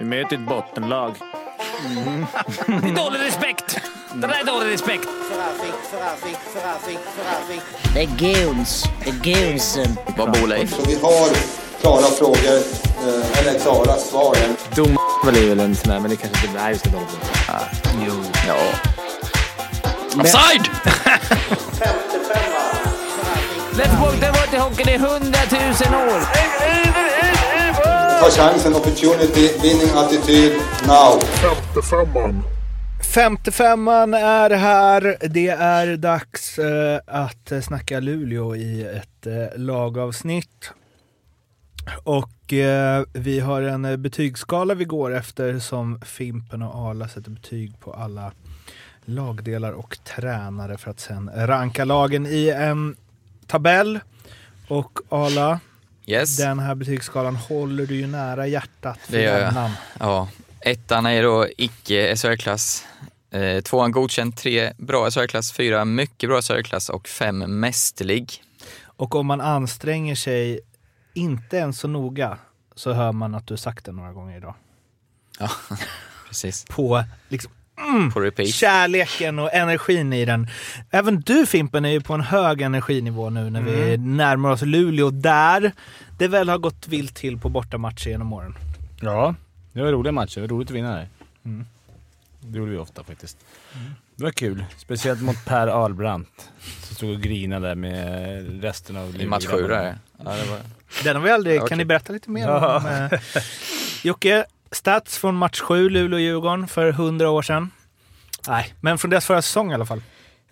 Vi 0.00 0.06
möter 0.06 0.36
ett 0.36 0.48
bottenlag. 0.48 1.14
Det 2.66 2.72
är 2.72 2.94
dålig 3.04 3.20
respekt! 3.20 3.80
Det 4.14 4.26
där 4.26 4.40
är 4.40 4.44
dålig 4.44 4.72
respekt. 4.72 5.08
Det 7.94 8.00
är 8.00 8.06
guns. 8.06 8.84
Det 9.04 9.10
är 9.10 9.14
gunsen. 9.14 9.96
Vad 10.16 10.32
bor 10.32 10.46
Leif? 10.46 10.74
Så 10.76 10.82
vi 10.86 10.94
har 10.94 11.28
klara 11.80 12.02
frågor, 12.02 12.56
eh, 13.06 13.38
eller 13.38 13.58
klara 13.58 13.96
svar. 13.96 14.36
Dom 14.74 14.98
är 15.26 15.48
väl 15.48 15.60
en 15.60 15.76
sån 15.76 15.88
där, 15.92 16.00
men 16.00 16.10
det 16.10 16.16
kanske 16.16 16.46
inte 16.46 16.60
är 16.60 16.70
just 16.70 16.84
det 16.84 16.90
dåligt. 16.90 17.18
Jo. 18.06 18.12
Ja. 18.48 18.56
Offside! 20.20 20.68
Let's 23.72 24.00
walk 24.00 24.20
the 24.20 24.26
water 24.26 24.58
hockey 24.58 24.90
i 24.90 24.98
hundratusen 24.98 25.94
år. 25.94 26.20
Ta 28.20 28.30
chansen, 28.30 28.74
opportunity, 28.74 29.48
winning 29.62 29.90
attityd, 29.94 30.52
now. 30.86 31.20
55an 33.14 34.16
är 34.16 34.50
här. 34.50 35.16
Det 35.28 35.48
är 35.48 35.96
dags 35.96 36.58
eh, 36.58 37.00
att 37.06 37.52
snacka 37.64 38.00
Luleå 38.00 38.56
i 38.56 38.84
ett 38.84 39.26
eh, 39.26 39.58
lagavsnitt. 39.58 40.70
Och 42.04 42.52
eh, 42.52 43.04
vi 43.12 43.40
har 43.40 43.62
en 43.62 43.84
eh, 43.84 43.96
betygsskala 43.96 44.74
vi 44.74 44.84
går 44.84 45.14
efter 45.14 45.58
som 45.58 46.00
Fimpen 46.00 46.62
och 46.62 46.90
Arla 46.90 47.08
sätter 47.08 47.30
betyg 47.30 47.80
på 47.80 47.92
alla 47.92 48.32
lagdelar 49.04 49.72
och 49.72 49.98
tränare 50.04 50.78
för 50.78 50.90
att 50.90 51.00
sen 51.00 51.30
ranka 51.34 51.84
lagen 51.84 52.26
i 52.26 52.48
en 52.48 52.96
tabell. 53.46 54.00
Och 54.68 54.98
Arla, 55.08 55.60
Yes, 56.10 56.36
den 56.36 56.58
här 56.58 56.74
betygsskalan 56.74 57.36
håller 57.36 57.86
du 57.86 57.94
ju 57.96 58.06
nära 58.06 58.46
hjärtat 58.46 58.98
för 58.98 59.12
Det 59.12 59.22
gör 59.22 59.40
jag. 59.40 59.70
ja. 60.00 60.28
Ettan 60.60 61.06
är 61.06 61.22
då 61.22 61.46
icke 61.56 62.16
SHL-klass. 62.16 62.84
Eh, 63.30 63.60
tvåan 63.60 63.92
godkänd, 63.92 64.36
tre 64.36 64.72
bra 64.78 65.10
SHL-klass, 65.10 65.52
fyra 65.52 65.84
mycket 65.84 66.28
bra 66.28 66.42
SHL-klass 66.42 66.88
och 66.88 67.08
fem 67.08 67.60
mästerlig. 67.60 68.42
Och 68.82 69.14
om 69.14 69.26
man 69.26 69.40
anstränger 69.40 70.14
sig 70.14 70.60
inte 71.14 71.56
ens 71.56 71.78
så 71.78 71.88
noga 71.88 72.38
så 72.74 72.92
hör 72.92 73.12
man 73.12 73.34
att 73.34 73.46
du 73.46 73.56
sagt 73.56 73.84
det 73.84 73.92
några 73.92 74.12
gånger 74.12 74.36
idag. 74.36 74.54
Ja, 75.38 75.50
precis. 76.28 76.64
På 76.68 77.04
liksom, 77.28 77.52
På 78.14 78.20
repeat. 78.20 78.48
kärleken 78.48 79.38
och 79.38 79.54
energin 79.54 80.12
i 80.12 80.24
den. 80.24 80.48
Även 80.90 81.20
du 81.20 81.46
Fimpen 81.46 81.84
är 81.84 81.90
ju 81.90 82.00
på 82.00 82.14
en 82.14 82.20
hög 82.20 82.60
energinivå 82.62 83.30
nu 83.30 83.50
när 83.50 83.62
vi 83.62 83.96
närmar 83.96 84.50
oss 84.50 84.62
Luleå 84.62 85.10
där 85.10 85.72
det 86.18 86.28
väl 86.28 86.48
har 86.48 86.58
gått 86.58 86.88
vilt 86.88 87.14
till 87.14 87.38
på 87.38 87.48
bortamatcher 87.48 88.08
genom 88.10 88.32
åren. 88.32 88.54
Ja, 89.00 89.34
det 89.72 89.82
var 89.82 89.92
roliga 89.92 90.12
matcher. 90.12 90.34
Det 90.34 90.40
var 90.40 90.48
roligt 90.48 90.70
att 90.70 90.76
vinna 90.76 90.94
där. 90.94 91.08
Mm. 91.44 91.66
Det 92.40 92.58
gjorde 92.58 92.70
vi 92.70 92.76
ofta 92.78 93.04
faktiskt. 93.04 93.36
Det 94.16 94.24
var 94.24 94.30
kul. 94.30 94.64
Speciellt 94.76 95.22
mot 95.22 95.44
Per 95.44 95.68
Ahlbrandt. 95.68 96.50
Som 96.82 96.96
stod 96.96 97.10
och 97.14 97.20
grinade 97.20 97.68
där 97.68 97.74
med 97.74 98.62
resten 98.62 98.96
av 98.96 99.20
I 99.20 99.26
match 99.26 99.46
sju 99.46 99.68
där. 99.68 99.98
Ja, 100.24 100.30
det 100.36 100.50
var... 100.50 100.58
Den 101.04 101.16
har 101.16 101.22
vi 101.22 101.30
aldrig, 101.30 101.56
Ja, 101.60 101.66
kan 101.66 101.78
ni 101.78 101.84
berätta 101.84 102.12
lite 102.12 102.30
mer 102.30 102.42
Ja. 102.48 102.76
om? 102.76 102.86
Eh, 102.86 103.20
Jocke, 104.02 104.44
stats 104.72 105.18
från 105.18 105.34
match 105.34 105.60
7, 105.60 105.88
Luleå-Djurgården 105.88 106.66
för 106.66 106.88
100 106.88 107.30
år 107.30 107.42
sedan. 107.42 107.70
Nej, 108.48 108.74
men 108.80 108.98
från 108.98 109.10
deras 109.10 109.26
förra 109.26 109.42
säsong 109.42 109.70
i 109.70 109.74
alla 109.74 109.86
fall. 109.86 110.02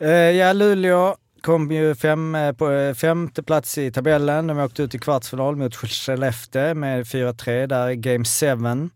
Eh, 0.01 0.09
ja, 0.11 0.53
Luleå 0.53 1.17
kom 1.43 1.71
ju 1.71 1.95
fem, 1.95 2.35
eh, 2.35 2.53
på 2.53 2.71
eh, 2.71 2.95
femte 2.95 3.43
plats 3.43 3.79
i 3.79 3.93
tabellen. 3.93 4.47
De 4.47 4.59
åkte 4.59 4.83
ut 4.83 4.95
i 4.95 4.99
kvartsfinal 4.99 5.57
mot 5.57 5.75
Skellefteå 5.77 6.75
med 6.75 7.05
4-3 7.05 7.67
där 7.67 7.89
i 7.91 7.97
Game 7.97 8.25
7. 8.25 8.91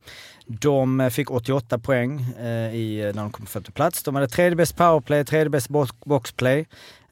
De 0.46 1.00
eh, 1.00 1.10
fick 1.10 1.30
88 1.30 1.78
poäng 1.78 2.20
eh, 2.40 2.74
i, 2.74 3.12
när 3.14 3.22
de 3.22 3.30
kom 3.32 3.44
på 3.46 3.50
femte 3.50 3.72
plats. 3.72 4.02
De 4.02 4.14
hade 4.14 4.28
tredje 4.28 4.56
bäst 4.56 4.76
powerplay, 4.76 5.24
tredje 5.24 5.50
bäst 5.50 5.68
box- 5.68 6.04
boxplay. 6.04 6.66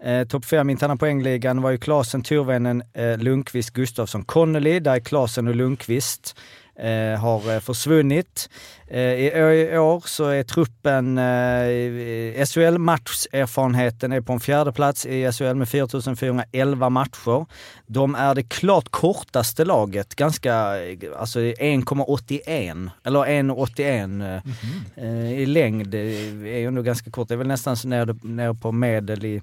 Eh, 0.04 0.24
Topp 0.26 0.44
fem 0.44 0.70
i 0.70 0.72
interna 0.72 0.96
poängligan 0.96 1.62
var 1.62 1.70
ju 1.70 1.78
Klasen, 1.78 2.22
Torvännen, 2.22 2.82
eh, 2.94 3.18
Lundqvist, 3.18 3.70
Gustafsson, 3.70 4.24
Connolly. 4.24 4.80
Där 4.80 4.94
är 4.94 5.00
Klasen 5.00 5.48
och 5.48 5.54
Lundqvist 5.54 6.36
Eh, 6.82 7.18
har 7.20 7.54
eh, 7.54 7.60
försvunnit. 7.60 8.48
Eh, 8.92 9.02
i, 9.02 9.78
år 9.78 10.02
så 10.06 10.28
är 10.28 10.42
truppen, 10.42 11.18
eh, 11.18 12.44
SHL-matcherfarenheten 12.46 14.12
är 14.12 14.20
på 14.20 14.32
en 14.32 14.40
fjärde 14.40 14.72
plats 14.72 15.06
i 15.06 15.32
SHL 15.32 15.54
med 15.54 15.68
4411 15.68 16.90
matcher. 16.90 17.46
De 17.86 18.14
är 18.14 18.34
det 18.34 18.42
klart 18.42 18.88
kortaste 18.90 19.64
laget, 19.64 20.14
ganska, 20.14 20.52
eh, 20.84 20.98
alltså 21.18 21.40
1,81 21.40 22.90
eller 23.04 23.26
1,81 23.26 24.22
eh, 24.22 25.04
eh, 25.04 25.40
i 25.40 25.46
längd. 25.46 25.86
Det 25.86 25.98
är 25.98 26.58
ju 26.58 26.66
ändå 26.66 26.82
ganska 26.82 27.10
kort, 27.10 27.28
det 27.28 27.34
är 27.34 27.38
väl 27.38 27.46
nästan 27.46 27.76
så 27.76 27.88
nere, 27.88 28.16
nere 28.22 28.54
på 28.54 28.72
medel 28.72 29.24
i 29.24 29.42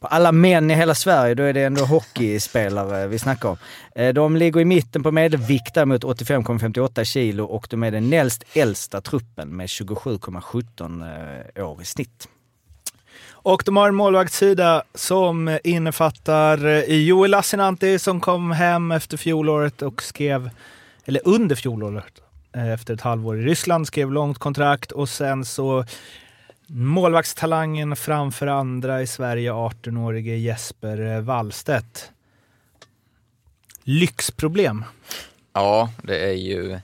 på 0.00 0.06
alla 0.06 0.32
män 0.32 0.70
i 0.70 0.74
hela 0.74 0.94
Sverige, 0.94 1.34
då 1.34 1.42
är 1.42 1.52
det 1.52 1.62
ändå 1.62 1.84
hockeyspelare 1.84 3.06
vi 3.06 3.18
snackar 3.18 3.48
om. 3.48 3.56
De 4.14 4.36
ligger 4.36 4.60
i 4.60 4.64
mitten 4.64 5.02
på 5.02 5.10
medelvikt 5.10 5.74
där 5.74 5.84
mot 5.84 6.04
85,58 6.04 7.04
kilo 7.04 7.44
och 7.44 7.66
de 7.70 7.82
är 7.82 7.90
den 7.90 8.10
näst 8.10 8.44
äldsta 8.54 8.73
truppen 8.74 9.56
med 9.56 9.66
27,17 9.66 11.54
eh, 11.56 11.68
år 11.68 11.82
i 11.82 11.84
snitt. 11.84 12.28
Och 13.30 13.62
de 13.66 13.76
har 13.76 13.88
en 13.88 13.94
målvaktssida 13.94 14.82
som 14.94 15.58
innefattar 15.64 16.66
eh, 16.66 16.96
Joel 16.96 17.30
Lassinantti 17.30 17.98
som 17.98 18.20
kom 18.20 18.50
hem 18.50 18.92
efter 18.92 19.16
fjolåret 19.16 19.82
och 19.82 20.02
skrev, 20.02 20.50
eller 21.04 21.20
under 21.24 21.56
fjolåret, 21.56 22.20
eh, 22.52 22.72
efter 22.72 22.94
ett 22.94 23.00
halvår 23.00 23.38
i 23.38 23.42
Ryssland, 23.42 23.86
skrev 23.86 24.12
långt 24.12 24.38
kontrakt 24.38 24.92
och 24.92 25.08
sen 25.08 25.44
så 25.44 25.84
målvaktstalangen 26.66 27.96
framför 27.96 28.46
andra 28.46 29.02
i 29.02 29.06
Sverige, 29.06 29.52
18-årige 29.52 30.36
Jesper 30.36 31.20
Wallstedt. 31.20 32.10
Lyxproblem. 33.82 34.84
Ja, 35.52 35.90
det 36.02 36.24
är 36.24 36.32
ju 36.32 36.78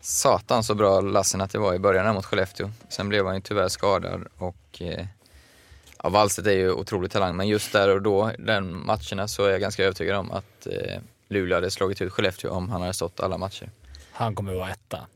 satan 0.00 0.64
så 0.64 0.74
bra 0.74 1.00
Lassen 1.00 1.40
att 1.40 1.50
det 1.50 1.58
var 1.58 1.74
i 1.74 1.78
början 1.78 2.14
mot 2.14 2.24
Skellefteå. 2.24 2.70
Sen 2.88 3.08
blev 3.08 3.26
han 3.26 3.34
ju 3.34 3.40
tyvärr 3.40 3.68
skadad 3.68 4.26
och 4.38 4.80
eh, 4.80 5.06
ja, 6.02 6.08
Wallstedt 6.08 6.48
är 6.48 6.52
ju 6.52 6.72
otrolig 6.72 7.10
talang, 7.10 7.36
men 7.36 7.48
just 7.48 7.72
där 7.72 7.94
och 7.94 8.02
då, 8.02 8.32
den 8.38 8.86
matcherna, 8.86 9.28
så 9.28 9.44
är 9.44 9.50
jag 9.50 9.60
ganska 9.60 9.84
övertygad 9.84 10.16
om 10.16 10.30
att 10.30 10.66
eh, 10.66 11.00
Luleå 11.28 11.56
hade 11.56 11.70
slagit 11.70 12.02
ut 12.02 12.12
Skellefteå 12.12 12.50
om 12.50 12.70
han 12.70 12.80
hade 12.80 12.94
stått 12.94 13.20
alla 13.20 13.38
matcher. 13.38 13.70
Han 14.12 14.34
kommer 14.34 14.52
att 14.52 14.58
vara 14.58 14.70
etta. 14.70 15.06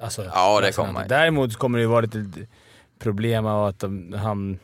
Alltså, 0.00 0.24
Ja, 0.24 0.60
det 0.60 0.72
kommer 0.72 0.92
han. 0.92 1.08
Däremot 1.08 1.56
kommer 1.56 1.78
det 1.78 1.82
ju 1.82 1.88
vara 1.88 2.00
lite 2.00 2.46
problem 2.98 3.46
av 3.46 3.66
att 3.66 3.82
han, 4.16 4.58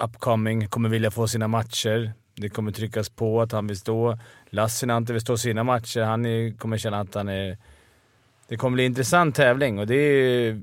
upcoming, 0.00 0.68
kommer 0.68 0.88
vilja 0.88 1.10
få 1.10 1.28
sina 1.28 1.48
matcher. 1.48 2.12
Det 2.34 2.48
kommer 2.48 2.72
tryckas 2.72 3.08
på 3.08 3.42
att 3.42 3.52
han 3.52 3.66
vill 3.66 3.78
stå. 3.78 4.18
Lassinantti 4.50 5.12
vill 5.12 5.22
stå 5.22 5.36
sina 5.36 5.64
matcher. 5.64 6.00
Han 6.00 6.26
är, 6.26 6.58
kommer 6.58 6.78
känna 6.78 7.00
att 7.00 7.14
han 7.14 7.28
är... 7.28 7.58
Det 8.48 8.56
kommer 8.56 8.74
bli 8.74 8.84
en 8.84 8.92
intressant 8.92 9.36
tävling 9.36 9.78
och 9.78 9.86
det 9.86 9.96
är... 9.96 10.60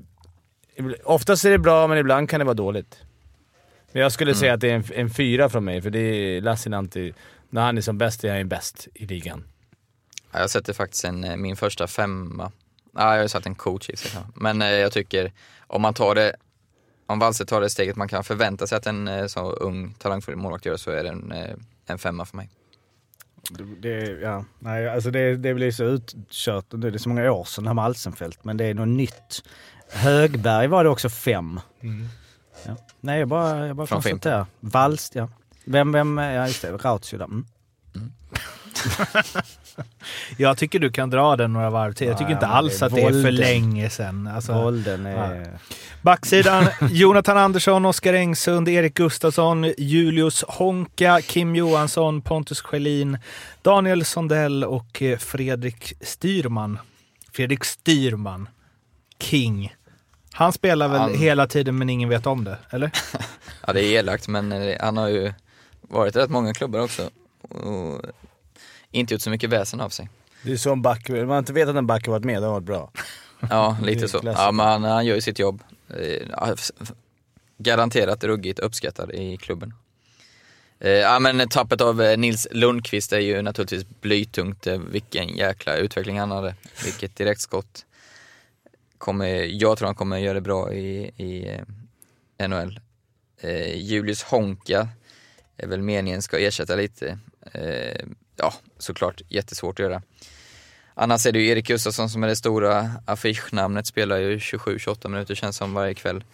Oftast 1.04 1.44
är 1.44 1.50
det 1.50 1.58
bra, 1.58 1.86
men 1.86 1.98
ibland 1.98 2.28
kan 2.30 2.38
det 2.38 2.44
vara 2.44 2.54
dåligt. 2.54 2.98
Men 3.92 4.02
jag 4.02 4.12
skulle 4.12 4.34
säga 4.34 4.54
att 4.54 4.60
det 4.60 4.70
är 4.70 4.74
en, 4.74 4.84
en 4.94 5.10
fyra 5.10 5.48
från 5.48 5.64
mig, 5.64 5.82
för 5.82 5.90
det 5.90 5.98
är 5.98 6.40
Lassinantti. 6.40 7.14
När 7.50 7.62
han 7.62 7.76
är 7.78 7.82
som 7.82 7.98
bäst 7.98 8.24
är 8.24 8.36
han 8.36 8.48
bäst 8.48 8.88
i 8.94 9.06
ligan. 9.06 9.44
Ja, 10.32 10.38
Jag 10.40 10.50
sätter 10.50 10.72
faktiskt 10.72 11.04
en, 11.04 11.24
eh, 11.24 11.36
min 11.36 11.56
första 11.56 11.86
femma. 11.86 12.52
Ja, 12.94 13.00
jag 13.00 13.16
har 13.16 13.22
ju 13.22 13.28
satt 13.28 13.46
en 13.46 13.54
coach 13.54 13.90
i 13.90 13.96
sig. 13.96 14.20
Men 14.34 14.62
eh, 14.62 14.68
jag 14.68 14.92
tycker 14.92 15.32
om 15.66 15.82
man 15.82 15.94
tar 15.94 16.14
det, 16.14 16.36
om 17.06 17.18
Wallstedt 17.18 17.50
tar 17.50 17.60
det 17.60 17.70
steget 17.70 17.96
man 17.96 18.08
kan 18.08 18.24
förvänta 18.24 18.66
sig 18.66 18.78
att 18.78 18.86
en 18.86 19.08
eh, 19.08 19.26
så 19.26 19.52
ung 19.52 19.94
talangfull 19.94 20.36
målvakt 20.36 20.66
gör 20.66 20.76
så 20.76 20.90
är 20.90 21.02
det 21.02 21.08
en, 21.08 21.32
eh, 21.32 21.54
en 21.86 21.98
femma 21.98 22.24
för 22.24 22.36
mig. 22.36 22.50
Det, 23.80 24.20
ja, 24.22 24.44
nej, 24.58 24.88
alltså 24.88 25.10
det, 25.10 25.36
det 25.36 25.54
blir 25.54 25.70
så 25.70 25.84
utkört, 25.84 26.64
det 26.68 26.88
är 26.88 26.98
så 26.98 27.08
många 27.08 27.32
år 27.32 27.44
sedan 27.44 27.64
det 27.64 27.70
här 27.70 27.74
med 27.74 27.84
Alsenfelt, 27.84 28.44
men 28.44 28.56
det 28.56 28.64
är 28.64 28.74
något 28.74 28.88
nytt. 28.88 29.42
Högberg 29.88 30.66
var 30.66 30.84
det 30.84 30.90
också 30.90 31.08
fem. 31.08 31.60
Ja. 32.66 32.76
Nej, 33.00 33.18
jag 33.18 33.28
bara, 33.28 33.66
jag 33.66 33.76
bara 33.76 33.86
Från 33.86 34.02
konstaterar. 34.02 34.46
Valst, 34.60 35.14
ja. 35.14 35.28
Vem, 35.64 35.92
vem, 35.92 36.18
ja 36.18 36.46
just 36.46 36.62
det, 36.62 36.72
Rautio 36.72 37.18
där. 37.18 37.24
Mm. 37.24 37.46
Jag 40.36 40.58
tycker 40.58 40.78
du 40.78 40.90
kan 40.92 41.10
dra 41.10 41.36
den 41.36 41.52
några 41.52 41.70
varv 41.70 41.92
till. 41.92 42.06
Jag 42.06 42.18
tycker 42.18 42.30
Ja, 42.30 42.36
inte 42.36 42.46
alls 42.46 42.82
att 42.82 42.94
det 42.94 43.02
är 43.02 43.22
för 43.22 43.30
länge 43.30 43.90
sedan. 43.90 44.26
Alltså, 44.26 44.52
Bolden 44.54 45.06
är... 45.06 45.50
Backsidan, 46.02 46.66
Jonathan 46.90 47.36
Andersson, 47.38 47.84
Oskar 47.86 48.14
Engsund, 48.14 48.68
Erik 48.68 48.94
Gustafsson, 48.94 49.72
Julius 49.78 50.44
Honka, 50.48 51.20
Kim 51.20 51.56
Johansson, 51.56 52.22
Pontus 52.22 52.60
Schelin, 52.60 53.18
Daniel 53.62 54.04
Sondell 54.04 54.64
och 54.64 55.02
eh, 55.02 55.18
Fredrik 55.18 55.92
Styrman. 56.00 56.78
Fredrik 57.32 57.64
Styrman. 57.64 58.48
King. 59.18 59.74
Han 60.32 60.52
spelar 60.52 60.88
väl 60.88 61.00
Han- 61.00 61.14
hela 61.18 61.46
tiden 61.46 61.78
men 61.78 61.90
ingen 61.90 62.08
vet 62.08 62.26
om 62.26 62.44
det, 62.44 62.58
eller? 62.70 62.90
Ja, 63.66 63.72
det 63.72 63.84
är 63.84 63.98
elakt 63.98 64.28
men 64.28 64.52
eh, 64.52 64.76
han 64.80 64.96
har 64.96 65.08
ju 65.08 65.32
varit 65.80 66.16
i 66.16 66.18
rätt 66.18 66.30
många 66.30 66.54
klubbar 66.54 66.80
också 66.80 67.10
och 67.48 68.00
inte 68.92 69.14
gjort 69.14 69.22
så 69.22 69.30
mycket 69.30 69.50
väsen 69.50 69.80
av 69.80 69.88
sig. 69.88 70.08
Det 70.42 70.52
är 70.52 70.56
så 70.56 70.72
en 70.72 70.82
back, 70.82 71.08
man 71.08 71.38
inte 71.38 71.52
vet 71.52 71.68
att 71.68 71.76
en 71.76 71.86
back 71.86 72.06
har 72.06 72.12
varit 72.12 72.24
med, 72.24 72.42
då 72.42 72.48
har 72.48 72.48
det 72.48 72.52
varit 72.52 72.64
bra. 72.64 72.90
Ja, 73.50 73.76
Det 73.80 73.86
lite 73.86 74.08
så. 74.08 74.20
Ja, 74.24 74.52
men 74.52 74.66
han, 74.66 74.84
han 74.84 75.06
gör 75.06 75.14
ju 75.14 75.20
sitt 75.20 75.38
jobb. 75.38 75.62
Eh, 75.88 76.54
Garanterat 77.58 78.24
ruggigt 78.24 78.58
uppskattad 78.58 79.10
i 79.10 79.36
klubben. 79.36 79.74
Eh, 80.78 80.90
Ja 80.90 81.18
men 81.18 81.48
tappet 81.48 81.80
av 81.80 82.02
eh, 82.02 82.18
Nils 82.18 82.48
Lundqvist 82.50 83.12
är 83.12 83.18
ju 83.18 83.42
naturligtvis 83.42 83.86
blytungt. 84.00 84.66
Vilken 84.66 85.28
jäkla 85.28 85.76
utveckling 85.76 86.18
han 86.18 86.30
hade. 86.30 86.54
Vilket 86.84 87.16
direktskott. 87.16 87.86
Kommer, 88.98 89.26
jag 89.44 89.78
tror 89.78 89.86
han 89.86 89.94
kommer 89.94 90.18
göra 90.18 90.34
det 90.34 90.40
bra 90.40 90.72
i, 90.72 91.10
i 91.16 91.60
NHL. 92.48 92.80
Julius 93.74 94.22
Honka 94.22 94.88
är 95.56 95.66
väl 95.66 95.82
meningen 95.82 96.22
ska 96.22 96.38
ersätta 96.38 96.76
lite. 96.76 97.18
Ja, 98.36 98.54
såklart 98.78 99.22
jättesvårt 99.28 99.80
att 99.80 99.84
göra. 99.84 100.02
Annars 100.94 101.26
är 101.26 101.32
det 101.32 101.38
ju 101.38 101.48
Erik 101.48 101.66
Gustafsson 101.66 102.10
som 102.10 102.22
är 102.24 102.28
det 102.28 102.36
stora 102.36 102.90
affischnamnet, 103.04 103.86
spelar 103.86 104.16
ju 104.18 104.38
27-28 104.38 105.08
minuter 105.08 105.34
känns 105.34 105.56
som 105.56 105.74
varje 105.74 105.94
kväll. 105.94 106.24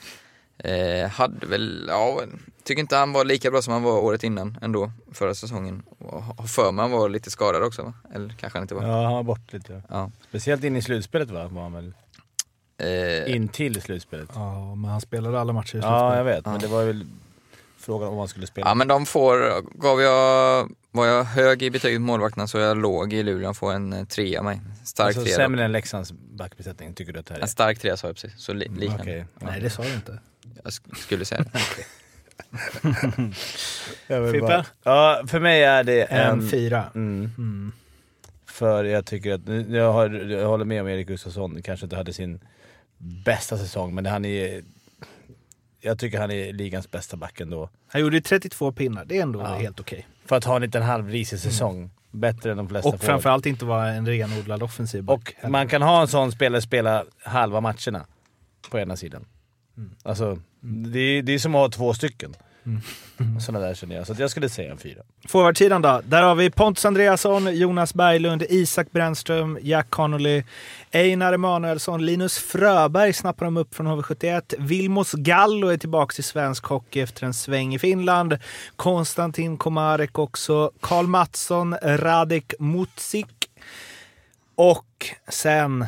Eh, 0.58 1.08
hade 1.10 1.46
väl, 1.46 1.84
ja, 1.88 2.20
tycker 2.64 2.80
inte 2.80 2.96
han 2.96 3.12
var 3.12 3.24
lika 3.24 3.50
bra 3.50 3.62
som 3.62 3.72
han 3.72 3.82
var 3.82 3.98
året 4.00 4.24
innan 4.24 4.58
ändå, 4.62 4.92
förra 5.12 5.34
säsongen. 5.34 5.82
Har 6.38 6.46
för 6.46 6.72
mig 6.72 6.82
han 6.82 6.90
var 6.90 7.08
lite 7.08 7.30
skadad 7.30 7.62
också 7.62 7.82
va? 7.82 7.92
Eller 8.14 8.28
kanske 8.28 8.58
han 8.58 8.64
inte 8.64 8.74
var. 8.74 8.82
Ja, 8.82 9.04
han 9.04 9.12
var 9.12 9.22
bort 9.22 9.52
lite. 9.52 9.72
Ja. 9.72 9.80
Ja. 9.88 10.10
Speciellt 10.28 10.64
in 10.64 10.76
i 10.76 10.82
slutspelet 10.82 11.30
va? 11.30 11.48
Var 11.48 11.62
han 11.62 11.72
väl? 11.72 11.94
Eh, 12.80 13.34
In 13.36 13.48
till 13.48 13.80
slutspelet. 13.82 14.28
Ja, 14.34 14.74
men 14.74 14.90
han 14.90 15.00
spelade 15.00 15.40
alla 15.40 15.52
matcher 15.52 15.76
i 15.76 15.78
Ja, 15.78 16.16
jag 16.16 16.24
slutspelet. 16.24 16.36
vet. 16.38 16.46
Men 16.46 16.60
det 16.60 16.66
var 16.66 16.84
väl 16.84 17.06
frågan 17.88 18.08
om 18.08 18.18
han 18.18 18.28
skulle 18.28 18.46
spela. 18.46 18.66
ja 18.68 18.74
men 18.74 18.88
de 18.88 19.06
får, 19.06 19.62
gav 19.80 20.00
jag, 20.00 20.68
var 20.90 21.06
jag 21.06 21.24
hög 21.24 21.62
i 21.62 21.70
betyget 21.70 21.98
på 21.98 22.02
målvakterna 22.02 22.46
så 22.46 22.58
är 22.58 22.62
jag 22.62 22.76
låg 22.76 23.12
i 23.12 23.22
Luleå, 23.22 23.54
får 23.54 23.72
en 23.72 23.92
eh, 23.92 24.04
trea 24.04 24.38
av 24.38 24.44
mig. 24.44 24.60
Stark 24.84 25.06
alltså, 25.06 25.22
trea. 25.22 25.36
sämre 25.36 25.64
än 25.64 25.72
Leksands 25.72 26.12
backbesättning 26.12 26.94
tycker 26.94 27.12
du 27.12 27.18
att 27.18 27.26
det 27.26 27.34
här 27.34 27.38
är? 27.38 27.42
En 27.42 27.48
stark 27.48 27.78
trea 27.78 27.96
sa 27.96 28.06
jag 28.06 28.16
precis, 28.16 28.40
så 28.40 28.52
li, 28.52 28.68
liknande. 28.68 29.02
Okej. 29.02 29.24
ja. 29.40 29.46
Nej, 29.46 29.60
det 29.60 29.70
sa 29.70 29.82
du 29.82 29.94
inte. 29.94 30.18
Jag 30.62 30.70
sk- 30.70 30.94
skulle 30.94 31.24
säga 31.24 31.44
det. 31.52 31.58
Fippa? 34.32 34.66
Ja, 34.82 35.22
för 35.28 35.40
mig 35.40 35.62
är 35.62 35.84
det 35.84 36.02
en... 36.02 36.40
En 36.40 36.50
fyra. 36.50 36.84
Mm. 36.94 37.30
Mm. 37.38 37.72
För 38.46 38.84
jag 38.84 39.06
tycker 39.06 39.32
att, 39.32 39.70
jag, 39.70 39.92
har, 39.92 40.10
jag 40.10 40.48
håller 40.48 40.64
med 40.64 40.82
om 40.82 40.88
Erik 40.88 41.06
Gustafsson, 41.06 41.62
kanske 41.62 41.86
inte 41.86 41.96
hade 41.96 42.12
sin 42.12 42.40
bästa 43.24 43.58
säsong, 43.58 43.94
men 43.94 44.06
han 44.06 44.24
är... 44.24 44.62
Jag 45.80 45.98
tycker 45.98 46.20
han 46.20 46.30
är 46.30 46.52
ligans 46.52 46.90
bästa 46.90 47.16
back 47.16 47.40
ändå. 47.40 47.70
Han 47.88 48.00
gjorde 48.00 48.16
ju 48.16 48.20
32 48.20 48.72
pinnar, 48.72 49.04
det 49.04 49.18
är 49.18 49.22
ändå 49.22 49.40
Ja. 49.40 49.54
helt 49.54 49.80
okej. 49.80 50.06
För 50.24 50.36
att 50.36 50.44
ha 50.44 50.56
en 50.56 50.62
liten 50.62 50.82
halvrisig 50.82 51.38
säsong. 51.38 51.90
Bättre 52.10 52.50
än 52.50 52.56
de 52.56 52.68
flesta 52.68 52.88
Och 52.88 53.00
framförallt 53.00 53.46
inte 53.46 53.64
vara 53.64 53.88
en 53.88 54.06
renodlad 54.06 54.62
offensiv 54.62 55.02
back. 55.04 55.34
Och 55.42 55.50
man 55.50 55.68
kan 55.68 55.82
ha 55.82 56.00
en 56.00 56.08
sån 56.08 56.32
spelare 56.32 56.62
spela 56.62 57.04
halva 57.22 57.60
matcherna 57.60 58.06
på 58.70 58.78
ena 58.78 58.96
sidan. 58.96 59.24
Alltså, 60.02 60.38
det, 60.60 60.98
är, 60.98 61.22
det 61.22 61.32
är 61.32 61.38
som 61.38 61.54
att 61.54 61.60
ha 61.60 61.68
två 61.68 61.94
stycken. 61.94 62.34
Sådana 63.40 63.66
där 63.66 63.74
känner 63.74 63.96
jag. 63.96 64.06
Så 64.06 64.14
jag 64.18 64.30
skulle 64.30 64.48
säga 64.48 64.72
en 64.72 64.78
fyra. 64.78 65.02
Forwardsidan 65.28 65.82
då? 65.82 66.00
Där 66.04 66.22
har 66.22 66.34
vi 66.34 66.50
Pontus 66.50 66.84
Andreasson, 66.84 67.56
Jonas 67.56 67.94
Berglund, 67.94 68.44
Isak 68.48 68.92
Brännström, 68.92 69.58
Jack 69.62 69.90
Connolly, 69.90 70.42
Einar 70.90 71.32
Emanuelsson, 71.32 72.06
Linus 72.06 72.38
Fröberg 72.38 73.12
snappar 73.12 73.44
de 73.44 73.56
upp 73.56 73.74
från 73.74 73.86
HV71. 73.86 74.54
Vilmos 74.58 75.12
Gallo 75.12 75.68
är 75.68 75.76
tillbaka 75.76 76.14
i 76.18 76.22
svensk 76.22 76.64
hockey 76.64 77.00
efter 77.00 77.26
en 77.26 77.34
sväng 77.34 77.74
i 77.74 77.78
Finland. 77.78 78.38
Konstantin 78.76 79.56
Komarek 79.56 80.18
också. 80.18 80.70
Karl 80.80 81.06
Mattsson, 81.06 81.76
Radek 81.82 82.54
Mutsik. 82.58 83.26
Och 84.54 85.06
sen 85.28 85.86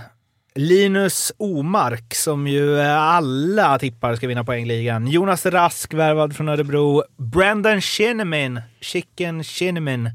Linus 0.54 1.32
Omark 1.36 2.14
som 2.14 2.46
ju 2.46 2.80
alla 2.82 3.78
tippar 3.78 4.16
ska 4.16 4.26
vinna 4.26 4.44
poängligan. 4.44 5.06
Jonas 5.06 5.46
Rask 5.46 5.94
värvad 5.94 6.36
från 6.36 6.48
Örebro. 6.48 7.04
Brandon 7.16 7.80
Shinnimin, 7.80 8.60
Chicken 8.80 9.44
Shinnimin, 9.44 10.10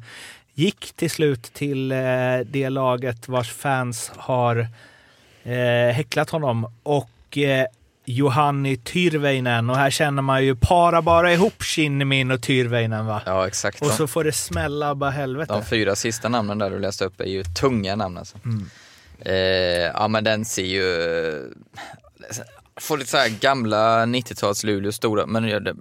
gick 0.54 0.94
till 0.96 1.10
slut 1.10 1.44
till 1.44 1.92
eh, 1.92 1.98
det 2.46 2.70
laget 2.70 3.28
vars 3.28 3.52
fans 3.52 4.12
har 4.16 4.68
eh, 5.44 5.94
häcklat 5.94 6.30
honom. 6.30 6.74
Och 6.84 7.38
eh, 7.38 7.66
Johanni 8.06 8.78
Tyrväinen. 8.78 9.70
Och 9.70 9.78
här 9.78 9.90
känner 9.90 10.22
man 10.22 10.46
ju 10.46 10.56
para 10.56 11.02
bara 11.02 11.34
ihop 11.34 11.64
Shinnimin 11.64 12.32
och 12.32 12.42
Tyrväinen 12.42 13.06
va? 13.06 13.22
Ja 13.26 13.48
exakt. 13.48 13.82
Och 13.82 13.92
så 13.92 14.08
får 14.08 14.24
det 14.24 14.32
smälla 14.32 14.96
bara 14.96 15.10
helvete. 15.10 15.54
De 15.54 15.66
fyra 15.66 15.96
sista 15.96 16.30
namnen 16.30 16.58
där 16.58 16.70
du 16.70 16.80
läste 16.80 17.06
upp 17.06 17.22
är 17.22 17.26
ju 17.26 17.44
tunga 17.44 17.96
namn 17.96 18.18
alltså. 18.18 18.38
Mm. 18.46 18.70
Eh, 19.20 19.36
ja 19.94 20.08
men 20.08 20.24
den 20.24 20.46
ser 20.46 20.66
ju, 20.66 20.84
får 22.82 22.98
lite 22.98 23.10
så 23.12 23.18
här 23.18 23.30
gamla 23.30 24.06
90-tals 24.06 24.64
Luleå 24.64 24.92
stora, 24.92 25.26
men 25.26 25.48
ja, 25.48 25.60
det- 25.60 25.76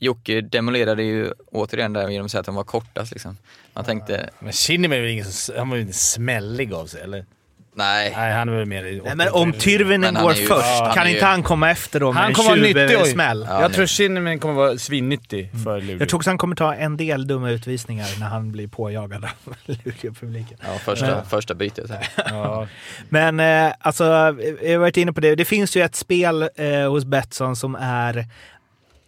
Jocke 0.00 0.40
demolerade 0.40 1.02
ju 1.02 1.32
återigen 1.52 1.92
där 1.92 2.08
genom 2.08 2.24
att 2.24 2.30
säga 2.30 2.40
att 2.40 2.46
de 2.46 2.54
var 2.54 2.64
kortast 2.64 3.12
liksom. 3.12 3.36
Man 3.72 3.84
tänkte, 3.84 4.30
Men 4.38 4.52
Kinnimin 4.52 4.98
är 4.98 5.02
väl 5.02 5.10
ingen 5.10 5.24
som... 5.24 5.54
Han 5.58 5.68
var 5.68 5.76
ju 5.76 5.82
inte 5.82 5.94
smällig 5.94 6.72
av 6.72 6.86
sig, 6.86 7.02
eller? 7.02 7.26
Nej, 7.78 8.12
Nej, 8.16 8.32
han 8.32 8.48
är 8.48 8.52
väl 8.52 8.66
mer... 8.66 9.00
Nej, 9.04 9.16
men 9.16 9.28
om 9.32 9.52
Tyrväinen 9.52 10.00
Men 10.00 10.16
han 10.16 10.24
går 10.24 10.32
först, 10.32 10.48
ja, 10.50 10.92
kan 10.94 11.06
inte 11.06 11.18
ju- 11.18 11.24
han 11.24 11.42
komma 11.42 11.70
efter 11.70 12.00
då 12.00 12.12
med 12.12 12.22
Han 12.22 12.28
en 12.30 12.34
kommer 12.34 12.50
vara 12.50 12.60
nyttig 12.60 12.98
och- 13.00 13.06
smäll? 13.06 13.44
Ja, 13.48 13.60
jag 13.62 13.70
nu. 13.70 13.74
tror 13.74 13.86
Kinnimin 13.86 14.38
kommer 14.38 14.54
vara 14.54 14.78
svinnyttig 14.78 15.50
för 15.64 15.80
Luleå. 15.80 15.96
Jag 16.00 16.08
tror 16.08 16.18
också 16.18 16.30
han 16.30 16.38
kommer 16.38 16.56
ta 16.56 16.74
en 16.74 16.96
del 16.96 17.26
dumma 17.26 17.50
utvisningar 17.50 18.06
när 18.20 18.26
han 18.26 18.52
blir 18.52 18.68
påjagad 18.68 19.24
av 19.24 19.54
Luleå-publiken. 19.66 20.58
ja, 20.62 20.78
första, 20.78 21.24
första 21.24 21.54
bytet. 21.54 21.90
Här. 21.90 22.08
Ja, 22.16 22.66
Men 23.08 23.40
eh, 23.40 23.72
alltså, 23.80 24.04
jag 24.62 24.70
har 24.72 24.78
varit 24.78 24.96
inne 24.96 25.12
på 25.12 25.20
det. 25.20 25.34
Det 25.34 25.44
finns 25.44 25.76
ju 25.76 25.82
ett 25.82 25.96
spel 25.96 26.42
eh, 26.56 26.90
hos 26.90 27.04
Betsson 27.04 27.56
som 27.56 27.74
är 27.80 28.26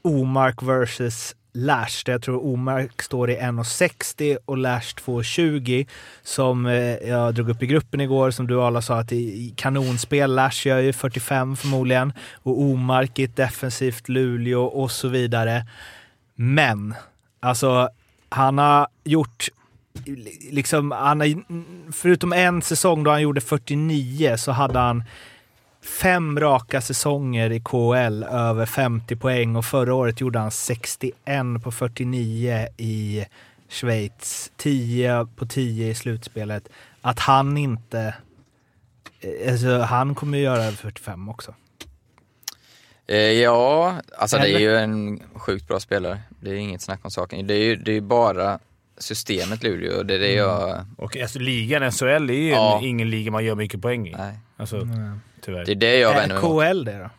Omark 0.05 0.63
versus 0.63 1.35
Lash. 1.52 2.02
där 2.05 2.12
Jag 2.12 2.23
tror 2.23 2.44
Omark 2.44 3.02
står 3.02 3.31
i 3.31 3.37
1,60 3.37 4.38
och 4.44 4.58
Lash 4.58 4.94
2,20. 4.94 5.87
Som 6.23 6.67
eh, 6.67 6.75
jag 7.08 7.35
drog 7.35 7.50
upp 7.50 7.62
i 7.62 7.67
gruppen 7.67 8.00
igår, 8.00 8.31
som 8.31 8.47
du 8.47 8.62
alla 8.62 8.82
sa 8.82 8.99
att 8.99 9.12
i 9.12 9.55
kanonspel. 9.56 10.35
Lash 10.35 10.67
gör 10.67 10.79
ju 10.79 10.93
45 10.93 11.56
förmodligen. 11.56 12.12
Och 12.43 12.61
Omark 12.61 13.19
i 13.19 13.25
ett 13.25 13.37
defensivt 13.37 14.08
Luleå 14.08 14.64
och 14.64 14.91
så 14.91 15.08
vidare. 15.08 15.67
Men, 16.35 16.94
alltså 17.41 17.88
han 18.29 18.58
har 18.58 18.88
gjort 19.05 19.49
liksom, 20.50 20.91
han 20.91 21.20
har, 21.20 21.43
förutom 21.93 22.32
en 22.32 22.62
säsong 22.62 23.05
då 23.05 23.11
han 23.11 23.23
gjorde 23.23 23.41
49 23.41 24.37
så 24.37 24.52
hade 24.52 24.79
han 24.79 25.05
fem 25.82 26.41
raka 26.41 26.81
säsonger 26.81 27.50
i 27.53 27.61
KL 27.61 28.23
över 28.23 28.66
50 28.66 29.16
poäng 29.16 29.57
och 29.57 29.64
förra 29.64 29.95
året 29.95 30.21
gjorde 30.21 30.38
han 30.38 30.50
61 30.50 31.14
på 31.64 31.73
49 31.73 32.69
i 32.76 33.26
Schweiz, 33.69 34.52
10 34.57 35.26
på 35.37 35.47
10 35.47 35.88
i 35.90 35.95
slutspelet. 35.95 36.69
Att 37.00 37.19
han 37.19 37.57
inte... 37.57 38.14
Alltså, 39.49 39.78
han 39.78 40.14
kommer 40.14 40.38
ju 40.38 40.45
göra 40.45 40.62
över 40.64 40.76
45 40.76 41.28
också. 41.28 41.55
Eh, 43.07 43.16
ja, 43.16 43.95
alltså 44.19 44.37
det 44.37 44.43
är 44.43 44.49
Eller? 44.49 44.59
ju 44.59 44.76
en 44.76 45.23
sjukt 45.35 45.69
bra 45.69 45.81
spelare. 45.81 46.21
Det 46.40 46.50
är 46.50 46.55
inget 46.55 46.83
snack 46.83 47.00
om 47.02 47.11
saken. 47.11 47.47
Det 47.47 47.55
är 47.55 47.64
ju 47.64 47.76
det 47.76 47.93
är 47.93 48.00
bara 48.00 48.59
systemet 49.00 49.62
Luleå 49.62 49.97
och 49.99 50.07
det 50.07 50.14
är 50.14 50.19
det 50.19 50.33
jag, 50.33 50.85
och 50.97 51.16
alltså, 51.16 51.38
ligan, 51.38 51.92
SHL, 51.92 52.04
är 52.07 52.35
ju 52.35 52.50
Ja. 52.50 52.78
en, 52.78 52.85
ingen 52.85 53.11
liga 53.11 53.30
man 53.30 53.45
gör 53.45 53.54
mycket 53.54 53.83
poäng 53.83 54.09
i. 54.09 54.14
nej. 54.19 54.38
Alltså, 54.57 54.88
tyvärr. 55.45 55.64
Det 55.64 55.73
är 55.73 55.76
det 55.76 55.99
jag 55.99 56.14
vänder 56.14 56.37
mig 56.37 56.45
emot. 56.45 56.62
KL 56.62 56.85
det 56.85 56.99
då? 56.99 57.11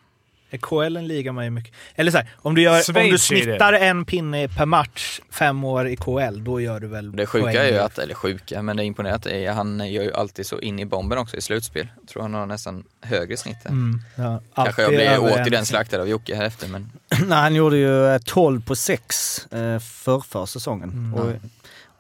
Är 0.54 0.58
KL 0.58 0.98
en 0.98 1.08
liga 1.08 1.32
man 1.32 1.44
gör 1.44 1.52
mycket? 1.52 1.74
Eller 1.96 2.12
så 2.12 2.18
här, 2.18 2.28
om 2.36 2.56
du, 2.56 2.62
gör, 2.62 2.84
om 2.98 3.10
du 3.10 3.18
snittar 3.18 3.74
en 3.74 4.06
pinne 4.06 4.48
per 4.48 4.66
match 4.66 5.20
fem 5.30 5.64
år 5.64 5.88
i 5.88 5.96
KL, 5.96 6.44
då 6.44 6.62
gör 6.62 6.80
du 6.80 6.88
väl 6.88 7.12
Det 7.12 7.26
sjuka 7.26 7.44
poäng 7.44 7.56
är 7.56 7.68
ju 7.68 7.78
att, 7.78 7.98
eller 7.98 8.14
sjuka, 8.14 8.62
men 8.62 8.78
det 8.78 8.84
är 8.84 8.86
imponerande 8.86 9.16
att 9.16 9.26
är, 9.26 9.52
han 9.52 9.92
gör 9.92 10.04
ju 10.04 10.14
alltid 10.14 10.46
så 10.46 10.60
in 10.60 10.80
i 10.80 10.86
bomben 10.86 11.18
också 11.18 11.38
i 11.38 11.42
slutspel. 11.42 11.88
Jag 12.00 12.08
tror 12.08 12.22
han 12.22 12.34
har 12.34 12.46
nästan 12.46 12.84
högre 13.02 13.38
snitt 13.38 13.66
än. 13.66 13.72
Mm, 13.72 14.02
ja, 14.16 14.42
Kanske 14.56 14.82
jag 14.82 14.92
blir 14.92 15.20
återigen 15.20 15.66
slaktad 15.66 16.02
av 16.02 16.10
Jocke 16.10 16.36
här 16.36 16.46
efter 16.46 16.68
men 16.68 16.92
Nej, 17.10 17.38
han 17.40 17.56
gjorde 17.56 17.78
ju 17.78 18.08
eh, 18.08 18.22
12 18.26 18.62
på 18.66 18.76
6 18.76 19.48
eh, 19.52 19.80
för, 19.80 20.20
för 20.20 20.46
säsongen. 20.46 20.90
Mm. 20.90 21.14
Och, 21.14 21.32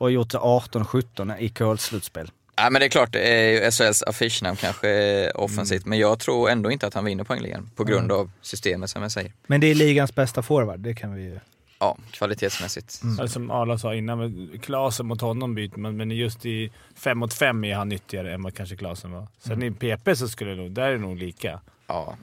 och 0.02 0.12
gjort 0.12 0.34
18-17 0.34 1.38
i 1.38 1.50
KL-slutspel. 1.50 2.32
Ja 2.56 2.70
men 2.70 2.80
det 2.80 2.86
är 2.86 2.90
klart, 2.90 3.16
ju 3.16 3.72
SHLs 3.72 4.04
affischnamn 4.04 4.58
kanske 4.58 4.90
är 4.90 5.38
offensivt, 5.38 5.86
men 5.86 6.00
jag 6.00 6.20
tror 6.20 6.50
ändå 6.50 6.72
inte 6.72 6.88
att 6.88 6.94
han 6.94 7.06
vinner 7.06 7.24
poängligan 7.24 7.70
på 7.76 7.84
grund 7.84 8.12
av 8.12 8.32
systemet 8.42 8.90
som 8.90 9.02
jag 9.02 9.12
säger. 9.12 9.32
Men 9.48 9.62
det 9.62 9.68
är 9.68 9.76
ligans 9.76 10.16
bästa 10.16 10.42
forward, 10.42 10.80
det 10.80 10.94
kan 10.94 11.14
vi 11.14 11.22
ju... 11.22 11.40
Ja, 11.80 11.98
kvalitetsmässigt. 12.12 13.02
Alltså, 13.04 13.28
som 13.28 13.52
Arla 13.52 13.78
sa 13.78 13.96
innan, 13.96 14.52
Klasen 14.62 15.06
mot 15.06 15.22
honom 15.22 15.56
byter 15.56 15.78
man, 15.78 15.98
men 15.98 16.12
just 16.12 16.46
i 16.46 16.72
5 16.96 17.18
mot 17.18 17.34
5 17.34 17.64
är 17.64 17.76
han 17.76 17.90
nyttigare 17.90 18.34
än 18.34 18.44
vad 18.44 18.56
kanske 18.56 18.76
Klasen 18.76 19.12
var. 19.12 19.28
Sen 19.40 19.64
i 19.64 19.72
PP 19.72 20.16
så 20.16 20.28
skulle 20.28 20.52
det 20.52 20.58
nog, 20.58 20.72
där 20.72 20.84
är 20.88 20.92
det 20.92 20.98
nog 20.98 21.18
lika. 21.18 21.60
Ja, 21.88 22.18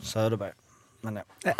Söderberg. 0.00 0.52
Men, 1.00 1.18
ja. 1.44 1.52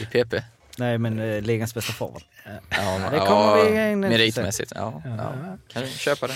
i 0.00 0.06
PP. 0.06 0.34
Nej, 0.78 0.98
men 0.98 1.18
eh, 1.18 1.42
ligans 1.42 1.74
bästa 1.74 1.92
forward. 1.92 2.22
Ja, 2.70 3.10
det 3.10 3.18
kommer 3.18 3.58
ja, 3.58 3.64
vi 3.64 3.92
in- 3.92 4.00
Meritmässigt, 4.00 4.72
ja, 4.74 5.02
ja. 5.04 5.32
Kan 5.68 5.82
du 5.82 5.88
köpa 5.88 6.26
det? 6.26 6.34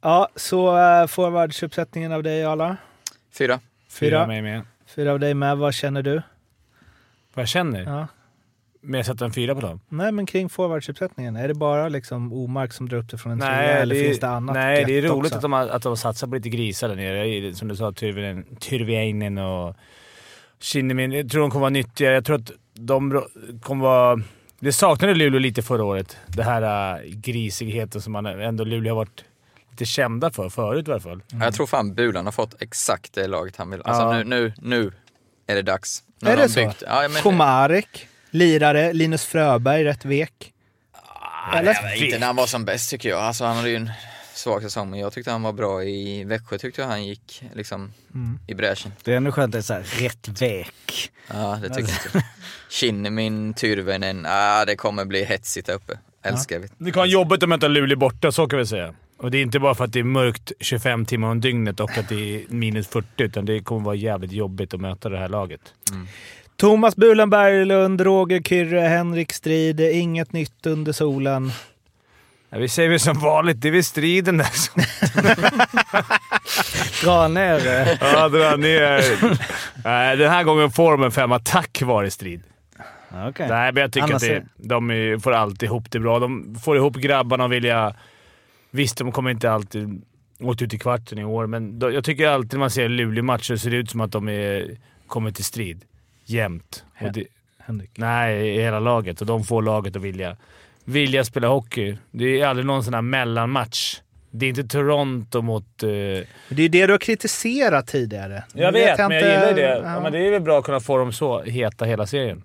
Ja, 0.00 0.28
så 0.36 0.76
uh, 0.76 1.06
forwardsuppsättningen 1.06 2.12
av 2.12 2.22
dig 2.22 2.44
Arla? 2.44 2.76
Fyra. 3.32 3.60
Fyra 3.88 4.10
Fyra. 4.10 4.26
mig 4.26 4.42
med. 4.42 4.62
Fyra 4.86 5.12
av 5.12 5.20
dig 5.20 5.34
med. 5.34 5.58
Vad 5.58 5.74
känner 5.74 6.02
du? 6.02 6.22
Vad 7.34 7.42
jag 7.42 7.48
känner? 7.48 7.82
Ja. 7.82 8.06
Men 8.82 8.98
jag 8.98 9.06
sätter 9.06 9.24
en 9.24 9.32
fyra 9.32 9.54
på 9.54 9.60
dem. 9.60 9.80
Nej, 9.88 10.12
men 10.12 10.26
kring 10.26 10.48
forwardsuppsättningen. 10.48 11.36
Är 11.36 11.48
det 11.48 11.54
bara 11.54 11.88
liksom 11.88 12.32
Omark 12.32 12.72
som 12.72 12.88
drar 12.88 12.98
upp 12.98 13.10
det 13.10 13.18
från 13.18 13.32
en 13.32 13.40
trea 13.40 13.78
eller 13.78 13.94
det 13.94 14.04
finns 14.04 14.20
det 14.20 14.28
annat 14.28 14.54
nej 14.54 14.84
det 14.84 14.98
är 14.98 15.02
roligt 15.02 15.24
också? 15.24 15.34
att 15.36 15.42
de, 15.42 15.52
har, 15.52 15.68
att 15.68 15.82
de 15.82 15.96
satsar 15.96 16.26
på 16.26 16.34
lite 16.34 16.48
grisar 16.48 16.88
där 16.88 16.96
nere. 16.96 17.54
Som 17.54 17.68
du 17.68 17.76
sa, 17.76 17.92
Tyrväinen 17.92 19.38
och 19.38 19.76
Kinnimin. 20.60 21.12
Jag 21.12 21.30
tror 21.30 21.40
de 21.40 21.50
kommer 21.50 21.60
vara 21.60 21.70
nyttiga. 21.70 22.12
Jag 22.12 22.24
tror 22.24 22.36
att 22.36 22.50
de 22.86 23.24
kommer 23.62 23.84
vara... 23.84 24.20
Det 24.60 24.72
saknade 24.72 25.14
Luleå 25.14 25.38
lite 25.40 25.62
förra 25.62 25.84
året. 25.84 26.16
Det 26.26 26.42
här 26.42 26.62
uh, 27.02 27.10
grisigheten 27.10 28.00
som 28.02 28.12
man 28.12 28.26
ändå 28.26 28.64
Luleå 28.64 28.90
har 28.92 28.96
varit 28.96 29.24
lite 29.70 29.84
kända 29.84 30.30
för 30.30 30.48
förut 30.48 30.88
i 30.88 30.90
alla 30.90 31.00
fall. 31.00 31.22
Ja, 31.32 31.44
Jag 31.44 31.54
tror 31.54 31.66
fan 31.66 31.94
Bulan 31.94 32.24
har 32.24 32.32
fått 32.32 32.62
exakt 32.62 33.12
det 33.12 33.26
laget 33.26 33.56
han 33.56 33.70
vill. 33.70 33.82
Alltså 33.84 34.02
Ja. 34.02 34.12
nu, 34.12 34.24
nu, 34.24 34.52
nu 34.58 34.92
är 35.46 35.54
det 35.54 35.62
dags. 35.62 36.02
Nu 36.22 36.30
Är 36.30 36.36
det 36.36 36.42
de 36.42 36.48
så? 36.48 36.60
byggt- 36.60 36.82
Ja, 36.86 37.08
men, 37.12 37.22
Komarek, 37.22 38.08
lirare, 38.30 38.92
Linus 38.92 39.24
Fröberg, 39.24 39.84
rätt 39.84 40.04
vek. 40.04 40.52
Eller? 41.54 41.74
Jag 41.74 41.82
vet 41.82 42.00
inte 42.02 42.18
när 42.18 42.26
han 42.26 42.36
var 42.36 42.46
som 42.46 42.64
bäst 42.64 42.90
tycker 42.90 43.08
jag. 43.08 43.20
Alltså 43.20 43.44
han 43.44 43.56
hade 43.56 43.68
ju 43.70 43.76
en 43.76 43.90
svag 44.34 44.62
säsong, 44.62 44.90
men 44.90 44.98
jag 45.00 45.12
tyckte 45.12 45.30
han 45.30 45.42
var 45.42 45.52
bra 45.52 45.84
i 45.84 46.24
Växjö. 46.24 46.58
Tyckte 46.58 46.80
jag 46.80 46.88
han 46.88 47.04
gick 47.06 47.42
liksom 47.54 47.92
Mm. 48.14 48.38
i 48.46 48.54
bräschen. 48.54 48.92
Det 49.04 49.12
är 49.12 49.16
ändå 49.16 49.32
skönt 49.32 49.54
att 49.54 49.66
det 49.66 49.74
är 49.74 49.82
så 49.82 50.04
rätt 50.04 50.42
vek. 50.42 51.10
Ja, 51.32 51.58
det 51.62 51.68
tycker 51.74 51.92
jag. 52.14 52.22
Kinnimin, 52.70 53.54
Tyrväinen, 53.56 54.26
ah, 54.28 54.64
det 54.64 54.76
kommer 54.76 55.04
bli 55.04 55.24
hetsigt 55.24 55.66
där 55.66 55.74
uppe. 55.74 55.98
Älskar 56.22 56.58
vi. 56.58 56.68
Det 56.78 56.90
kan 56.90 57.00
vara 57.00 57.06
jobbigt 57.08 57.42
att 57.42 57.48
möta 57.48 57.68
Luleå 57.68 57.98
borta, 57.98 58.32
så 58.32 58.46
kan 58.46 58.58
vi 58.58 58.66
säga. 58.66 58.94
Och 59.18 59.30
det 59.30 59.38
är 59.38 59.42
inte 59.42 59.58
bara 59.60 59.74
för 59.74 59.84
att 59.84 59.92
det 59.92 59.98
är 59.98 60.04
mörkt 60.04 60.52
25 60.60 61.06
timmar 61.06 61.28
om 61.28 61.40
dygnet 61.40 61.80
och 61.80 61.98
att 61.98 62.08
det 62.08 62.14
är 62.36 62.42
minus 62.48 62.88
40, 62.88 63.06
utan 63.16 63.44
det 63.44 63.60
kommer 63.60 63.80
vara 63.84 63.94
jävligt 63.94 64.32
jobbigt 64.32 64.74
att 64.74 64.80
möta 64.80 65.08
det 65.08 65.18
här 65.18 65.28
laget. 65.28 65.60
Thomas 66.56 66.96
Bulan 66.96 67.30
Berglund, 67.30 68.00
Roger 68.00 68.42
Kyrre, 68.42 68.80
Henrik 68.80 69.32
Strid. 69.32 69.80
Inget 69.80 70.32
nytt 70.32 70.66
under 70.66 70.92
solen. 70.92 71.52
Ja, 72.50 72.58
vi 72.58 72.68
säger 72.68 72.88
väl 72.88 73.00
som 73.00 73.18
vanligt, 73.18 73.60
det 73.60 73.68
är 73.68 73.72
väl 73.72 73.84
striden 73.84 74.36
där 74.36 74.44
som 74.44 74.82
Dra 77.04 77.28
ner 77.28 77.66
eh, 77.66 77.88
Ja, 78.00 78.28
dra 78.28 78.56
ner. 78.56 79.02
Nej, 79.84 80.16
den 80.16 80.30
här 80.30 80.44
gången 80.44 80.70
får 80.70 80.92
de 80.92 81.02
en 81.02 81.10
femma 81.10 81.38
tack 81.38 81.82
vare 81.82 82.10
strid. 82.10 82.42
Okej. 83.28 83.48
Nej, 83.48 83.72
men 83.72 83.80
jag 83.80 83.92
tycker 83.92 84.04
Annars 84.04 84.22
att 84.22 84.28
det, 84.28 84.44
de 84.56 85.20
får 85.22 85.32
alltid 85.32 85.66
ihop 85.66 85.90
det 85.90 86.00
bra. 86.00 86.18
De 86.18 86.56
får 86.64 86.76
ihop 86.76 86.96
grabbarna 86.96 87.44
och 87.44 87.52
vilja... 87.52 87.94
Visst, 88.70 88.98
de 88.98 89.12
kommer 89.12 89.30
inte 89.30 89.52
alltid 89.52 90.02
åkt 90.40 90.62
ut 90.62 90.74
i 90.74 90.78
kvarten 90.78 91.18
i 91.18 91.24
år, 91.24 91.46
men 91.46 91.78
då, 91.78 91.90
jag 91.90 92.04
tycker 92.04 92.28
alltid 92.28 92.52
när 92.52 92.58
man 92.58 92.70
ser 92.70 92.88
Luleå-matcher 92.88 93.56
ser 93.56 93.70
det 93.70 93.76
ut 93.76 93.90
som 93.90 94.00
att 94.00 94.12
de 94.12 94.28
är, 94.28 94.76
kommer 95.06 95.30
till 95.30 95.44
strid. 95.44 95.84
Jämt. 96.24 96.84
Och 97.00 97.12
det, 97.12 97.24
Henrik. 97.58 97.90
nej, 97.94 98.56
i 98.56 98.62
hela 98.62 98.80
laget. 98.80 99.20
Och 99.20 99.26
de 99.26 99.44
får 99.44 99.62
laget 99.62 99.96
att 99.96 100.02
vilja, 100.02 100.36
vilja 100.92 101.24
spela 101.24 101.48
hockey. 101.48 101.96
Det 102.10 102.40
är 102.40 102.46
aldrig 102.46 102.66
någon 102.66 102.84
sån 102.84 102.94
här 102.94 103.02
mellanmatch. 103.02 104.00
Det 104.30 104.46
är 104.46 104.50
inte 104.50 104.64
Toronto 104.64 105.42
mot... 105.42 105.82
eh, 105.82 105.88
Det 105.88 106.24
är 106.48 106.60
ju 106.60 106.68
det 106.68 106.86
du 106.86 106.92
har 106.92 106.98
kritiserat 106.98 107.86
tidigare. 107.86 108.44
Jag 108.54 108.72
vet, 108.72 108.98
men 108.98 109.10
jag 109.10 109.20
inte- 109.20 109.28
gillar 109.30 109.54
det. 109.54 109.78
Ja. 109.84 109.92
Ja. 109.94 110.00
men 110.00 110.12
det 110.12 110.26
är 110.26 110.30
väl 110.30 110.40
bra 110.40 110.58
att 110.58 110.64
kunna 110.64 110.80
få 110.80 110.96
dem 110.98 111.12
så 111.12 111.42
heta 111.42 111.84
hela 111.84 112.06
serien. 112.06 112.42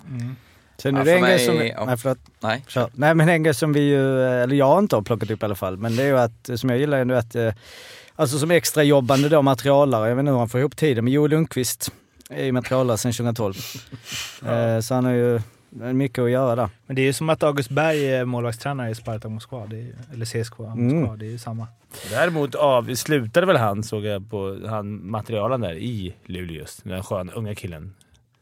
Sen 0.78 0.96
Ja, 0.96 1.02
är 1.02 1.06
det 1.06 1.14
en 1.14 1.22
grej 1.22 1.40
som... 1.40 1.68
ja. 1.68 1.86
Nej, 1.86 1.98
förlåt. 1.98 2.18
Nej, 2.40 2.64
Kör. 2.68 2.90
Nej 2.94 3.16
men 3.16 3.30
en 3.30 3.44
grej 3.44 3.54
som 3.54 3.74
vi 3.74 3.80
ju, 3.80 4.22
eller 4.24 4.56
jag 4.56 4.80
inte 4.80 4.96
har 4.96 5.02
plockat 5.04 5.32
upp 5.32 5.42
i 5.42 5.46
alla 5.46 5.56
fall, 5.56 5.78
men 5.78 5.96
det 5.96 6.04
är 6.04 6.08
ju 6.08 6.18
att, 6.20 6.50
som 6.60 6.70
jag 6.70 6.80
gillar 6.80 6.98
är 6.98 7.06
nu 7.06 7.18
att, 7.18 7.36
eh, 7.36 7.54
alltså 8.16 8.40
som 8.40 8.52
extra 8.52 8.84
jobbande 8.84 9.30
då 9.30 9.42
materialare, 9.42 10.10
jag 10.10 10.16
vet 10.16 10.22
inte 10.22 10.32
hur 10.32 10.40
han 10.40 10.50
får 10.50 10.60
ihop 10.60 10.76
tiden, 10.78 11.04
men 11.04 11.14
Joel 11.14 11.32
Lundqvist 11.32 11.92
är 12.30 12.44
ju 12.44 12.52
materialare 12.52 12.98
sedan 12.98 13.14
2012. 13.14 13.54
Eh, 14.48 14.80
Så 14.80 14.94
han 14.94 15.06
har 15.06 15.12
ju 15.12 15.40
mycket 15.94 16.20
att 16.24 16.30
göra 16.32 16.56
där. 16.56 16.70
Men 16.88 16.96
det 16.96 17.02
är 17.02 17.06
ju 17.06 17.14
som 17.14 17.30
att 17.30 17.44
August 17.44 17.70
Berg 17.70 18.06
är 18.12 18.26
målvaktstränare 18.26 18.90
i 18.90 18.96
Spartak 18.96 19.32
Moskva. 19.32 19.66
Det 19.68 19.76
är, 19.76 19.80
ju- 19.80 19.96
eller 20.14 20.26
CSKA 20.26 20.64
Moskva. 20.64 20.74
Mm. 21.06 21.20
Det 21.20 21.26
är 21.26 21.30
ju 21.30 21.38
samma. 21.38 21.68
Däremot 22.10 22.56
av, 22.56 22.96
slutade 22.96 23.46
väl 23.46 23.58
han, 23.58 23.84
såg 23.84 24.06
jag 24.06 24.30
på 24.30 24.58
han 24.68 25.10
materialen 25.10 25.62
där 25.62 25.74
i 25.74 26.16
Luleå 26.26 26.56
just. 26.56 26.84
Den 26.84 27.04
sköna 27.04 27.32
unga 27.34 27.56
killen. 27.56 27.94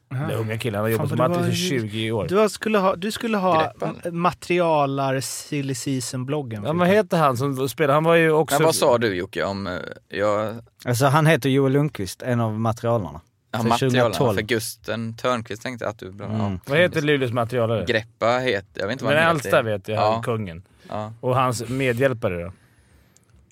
Den 0.10 0.32
unga 0.32 0.58
killen. 0.58 0.76
Han 0.76 0.84
har 0.84 0.90
jobbat 0.92 1.10
som 1.10 1.18
det 1.18 1.28
Mattis 1.30 1.72
i 1.72 1.78
var 1.78 1.84
ju- 1.84 1.90
20 1.90 2.12
år. 2.12 2.28
Du 2.30 2.50
skulle 2.50 2.78
ha, 2.78 2.96
du 2.96 3.12
skulle 3.12 3.38
ha 3.38 3.74
Greppen. 3.82 4.18
materialar 4.20 5.20
silly 5.20 5.76
season-bloggen. 5.76 6.64
Ja, 6.66 6.74
vad 6.74 6.88
heter 6.88 7.18
han 7.18 7.38
som 7.38 7.70
spelar? 7.70 7.94
Han 7.94 8.04
var 8.04 8.16
ju 8.16 8.32
också... 8.32 8.56
men 8.60 8.66
vad 8.66 8.76
sa 8.76 8.98
du 8.98 9.16
Jocke 9.16 9.44
om, 9.44 9.68
eh, 9.68 9.74
jag, 10.10 10.56
Alltså 10.86 11.06
han 11.06 11.26
heter 11.26 11.50
Joel 11.50 11.72
Lundqvist, 11.74 12.22
en 12.22 12.40
av 12.40 12.60
materialarna. 12.60 13.22
Ja, 13.54 13.60
2012. 13.80 14.36
för 14.36 14.42
Gusten 14.42 15.14
Törnqvist 15.14 15.62
tänkte 15.62 15.86
jag 15.86 15.90
att 15.90 16.00
du, 16.00 16.08
Mm. 16.10 16.32
ja. 16.32 16.58
Vad 16.66 16.78
heter 16.80 17.02
Luleås 17.02 17.32
materialare? 17.32 17.86
Greppa 17.86 18.38
heter, 18.38 18.82
jag 18.82 18.88
vet 18.88 18.92
inte 18.92 19.06
vad 19.06 19.14
Men 19.14 19.24
han 19.24 19.36
heter. 19.36 19.64
vet 19.64 19.88
jag, 19.88 19.98
Ja. 19.98 20.22
kungen. 20.24 20.64
Ja, 20.90 21.14
Och 21.20 21.36
hans 21.36 21.70
medhjälpare 21.70 22.44
då? 22.44 22.52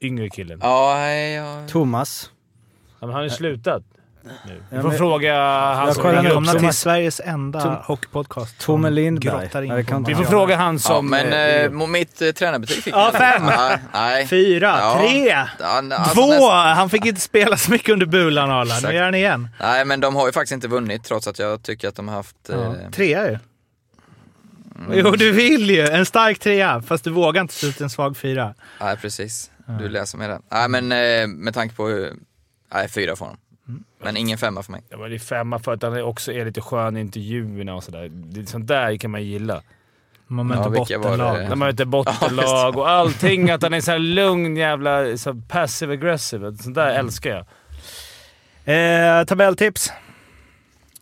Yngre 0.01 0.29
killen. 0.29 0.59
ja, 0.63 0.93
nej, 0.97 1.33
ja. 1.33 1.67
Thomas. 1.67 2.31
Ja, 2.99 3.07
men 3.07 3.09
han 3.09 3.15
har 3.15 3.23
ju 3.23 3.29
slutat 3.29 3.83
nu. 4.23 4.61
Vi 4.69 4.75
Ja, 4.75 4.81
får 4.81 4.91
fråga 4.91 5.35
han 5.75 5.93
som. 5.93 6.03
Välkomna 6.03 6.53
till 6.53 6.73
Sveriges 6.73 7.21
enda 7.25 7.83
hockeypodcast. 7.85 8.57
Tomme 8.59 8.87
som 8.87 8.93
Lindberg. 8.93 9.49
Ja, 9.89 9.99
Vi 10.07 10.15
får 10.15 10.23
fråga 10.23 10.55
han 10.55 10.73
ja 10.73 10.79
som... 10.79 11.09
men 11.09 11.33
eh, 11.33 11.39
eh, 11.65 11.87
mitt 11.87 12.21
eh, 12.21 12.31
tränarbetyg 12.31 12.83
fick 12.83 12.93
Ja, 12.95 13.11
fem. 13.13 13.43
Ja, 13.47 13.77
nej. 13.93 14.27
Fyra, 14.27 14.77
Ja. 14.79 14.97
tre, 14.99 15.27
Ja, 15.59 15.83
alltså, 15.95 16.15
två! 16.15 16.49
Han 16.51 16.89
fick 16.89 17.05
inte 17.05 17.21
spela 17.21 17.57
så 17.57 17.71
mycket 17.71 17.89
under 17.89 18.05
Bulan 18.05 18.51
Arla. 18.51 18.75
Nu 18.83 18.93
gör 18.95 19.03
han 19.03 19.15
igen. 19.15 19.49
Nej 19.59 19.85
men 19.85 19.99
de 19.99 20.15
har 20.15 20.25
ju 20.27 20.31
faktiskt 20.31 20.51
inte 20.53 20.67
vunnit 20.67 21.03
trots 21.03 21.27
att 21.27 21.39
jag 21.39 21.63
tycker 21.63 21.87
att 21.87 21.95
de 21.95 22.07
har 22.07 22.15
haft... 22.15 22.35
Ja. 22.49 22.55
Eh, 22.55 22.91
Trea 22.91 23.29
ju. 23.29 23.37
Mm. 24.87 24.99
Jo, 25.05 25.11
du 25.11 25.31
vill 25.31 25.69
ju. 25.69 25.87
En 25.87 26.05
stark 26.05 26.39
trea, 26.39 26.81
fast 26.81 27.03
du 27.03 27.09
vågar 27.09 27.41
inte 27.41 27.61
ta 27.61 27.67
ut 27.67 27.81
en 27.81 27.89
svag 27.89 28.17
fyra. 28.17 28.53
nej 28.81 28.97
precis, 28.97 29.51
du 29.79 29.89
läser 29.89 30.17
med 30.17 30.29
det. 30.29 30.39
Nej 30.51 30.69
men 30.69 30.91
eh, 30.91 31.27
med 31.27 31.53
tanke 31.53 31.75
på 31.75 31.87
hur... 31.87 32.13
Nej, 32.73 32.89
fyra 32.89 33.15
får 33.15 33.25
de. 33.25 33.37
Mm. 33.67 33.83
Men 33.99 34.17
ingen 34.17 34.37
femma 34.37 34.63
för 34.63 34.71
mig. 34.71 34.83
Ja, 34.89 34.97
men 34.97 35.09
det 35.09 35.15
är 35.15 35.19
femma 35.19 35.59
för 35.59 35.73
att 35.73 35.81
han 35.83 36.01
också 36.01 36.31
är 36.31 36.45
lite 36.45 36.61
skön 36.61 36.97
i 36.97 36.99
intervjuerna 36.99 37.75
och 37.75 37.83
sådär. 37.83 38.09
Det- 38.09 38.45
Sånt 38.45 38.67
där 38.67 38.97
kan 38.97 39.11
man 39.11 39.23
gilla. 39.23 39.61
Man 40.27 40.47
möter 40.47 40.63
Ja, 40.63 40.69
bottenlag. 40.69 41.37
När 41.39 41.49
man 41.49 41.59
möter 41.59 41.83
Ja, 41.83 41.89
bottenlag 41.89 42.77
och 42.77 42.89
allting. 42.89 43.49
Att 43.49 43.63
han 43.63 43.73
är 43.73 43.81
så 43.81 43.91
här 43.91 43.99
lugn 43.99 44.55
jävla 44.57 45.17
så 45.17 45.41
passive 45.49 45.93
aggressive. 45.93 46.57
Sånt 46.57 46.75
där 46.75 46.87
älskar 46.93 47.29
jag. 47.29 47.45
Eh, 48.65 49.23
tabelltips. 49.25 49.91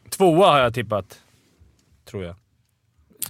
Tvåa 0.10 0.52
har 0.52 0.60
jag 0.60 0.74
tippat. 0.74 1.20
Tror 2.06 2.24
jag. 2.24 2.36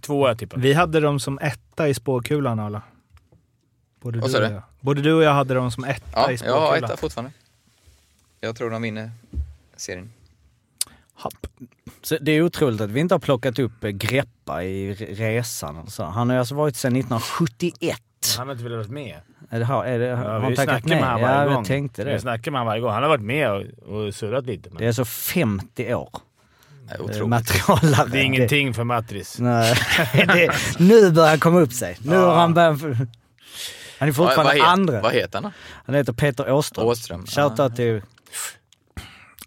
Tvåa 0.02 0.22
har 0.24 0.28
jag 0.30 0.40
tippat. 0.40 0.60
Vi 0.60 0.74
hade 0.74 1.00
dem 1.00 1.20
som 1.20 1.40
etta 1.40 1.88
i 1.88 1.94
spåkulan 1.94 2.60
alla. 2.60 2.82
Både 4.02 4.20
du 4.20 4.26
och 4.38 4.44
jag. 4.54 4.62
Både 4.80 5.02
du 5.02 5.14
och 5.14 5.24
jag 5.24 5.34
hade 5.34 5.54
dem 5.54 5.72
som 5.72 5.84
etta 5.84 6.06
Ja, 6.14 6.32
i 6.32 6.36
jag 6.46 6.54
har 6.54 6.68
spåkulan. 6.68 6.84
etta 6.84 6.98
fortfarande. 6.98 7.32
Jag 8.42 8.56
tror 8.56 8.70
de 8.70 8.82
vinner 8.82 9.12
serien. 9.76 10.12
Happ. 11.14 11.48
Så 12.02 12.18
det 12.22 12.32
är 12.32 12.42
otroligt 12.42 12.82
att 12.82 12.90
vi 12.90 13.00
inte 13.00 13.14
har 13.16 13.20
plockat 13.20 13.60
upp 13.60 13.84
eh, 13.84 13.90
Greppa 13.90 14.64
i 14.64 14.94
re- 14.94 15.16
resan. 15.16 15.90
så. 15.90 16.04
Han 16.04 16.30
har 16.30 16.36
ju 16.36 16.40
alltså 16.40 16.56
varit 16.56 16.76
sedan 16.76 16.96
1971. 16.96 17.98
Han 18.38 18.48
har 18.48 18.52
inte 18.54 18.64
velat 18.64 18.78
vara 18.88 18.94
med. 18.94 19.16
Är 19.50 19.60
det, 19.60 19.66
har, 19.66 19.86
är 19.86 20.00
det, 20.00 20.06
Ja, 20.06 20.16
har 20.16 20.40
vi 20.40 20.46
han 20.46 20.56
tackat 20.56 20.64
snackar 20.84 20.90
med 20.90 20.98
nej? 21.02 21.04
honom 21.12 21.22
varje 21.22 21.40
Ja, 21.42 21.46
gång. 21.46 21.56
jag 21.56 21.66
tänkte 21.66 22.04
Vi 22.04 22.12
det. 22.12 22.20
snackar 22.20 22.52
med 22.52 22.60
honom 22.60 22.68
varje 22.72 22.82
gång. 22.82 22.92
Han 22.92 23.04
har 23.04 23.10
varit 23.10 23.22
med 23.22 23.52
och, 23.52 23.64
och 24.06 24.16
surrat 24.16 24.46
lite. 24.46 24.70
Men 24.70 24.78
Det 24.78 24.84
är 24.84 24.88
alltså 24.88 25.06
50 25.06 25.94
år. 25.94 26.10
Nej. 27.08 27.28
Materialare. 27.28 28.10
det 28.12 28.18
är 28.20 28.24
ingenting 28.24 28.74
för 28.74 28.84
Matris. 28.84 29.40
Nej, 29.40 29.76
det, 30.14 30.52
nu 30.80 31.12
börjar 31.12 31.30
han 31.30 31.40
komma 31.40 31.60
upp 31.60 31.74
sig. 31.74 31.98
Nu 32.02 32.14
Ja. 32.16 32.26
har 32.26 32.36
han 32.36 32.54
börjat... 32.54 32.80
Han 34.00 34.10
är 34.10 34.14
fortfarande 34.14 34.44
vad, 34.44 34.56
heter, 34.56 34.68
andra. 34.72 35.02
vad 35.02 35.14
heter 35.14 35.42
han? 35.42 35.52
Han 35.86 35.96
heter 35.96 36.14
Peter 36.14 36.52
Åström. 36.52 36.86
Åström. 36.88 37.26
Shoutout 37.26 37.76
till... 37.76 38.02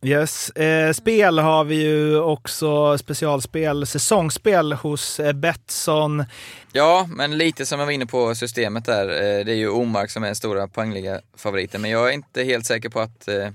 Yes. 0.05 0.51
Eh, 0.51 0.93
spel 0.93 1.39
har 1.39 1.65
vi 1.65 1.75
ju 1.83 2.19
också 2.21 2.99
specialspel, 2.99 3.87
säsongsspel 3.87 4.73
hos 4.73 5.21
eh, 5.21 5.33
Betsson. 5.33 6.25
Ja, 6.73 7.09
men 7.11 7.39
lite 7.39 7.67
som 7.67 7.79
jag 7.79 7.87
var 7.87 7.93
inne 7.93 8.07
på 8.07 8.35
systemet 8.35 8.85
där. 8.85 9.09
eh, 9.09 9.45
Det 9.45 9.53
är 9.53 9.57
ju 9.57 9.69
Omark 9.69 10.11
som 10.11 10.23
är 10.23 10.27
den 10.27 10.37
stora 10.37 10.69
poängliga 10.69 11.21
favoriten. 11.37 11.81
Men 11.83 11.91
jag 11.91 12.09
är 12.09 12.13
inte 12.13 12.43
helt 12.43 12.67
säker 12.67 12.89
på 12.89 13.01
att, 13.01 13.29
eh, 13.29 13.49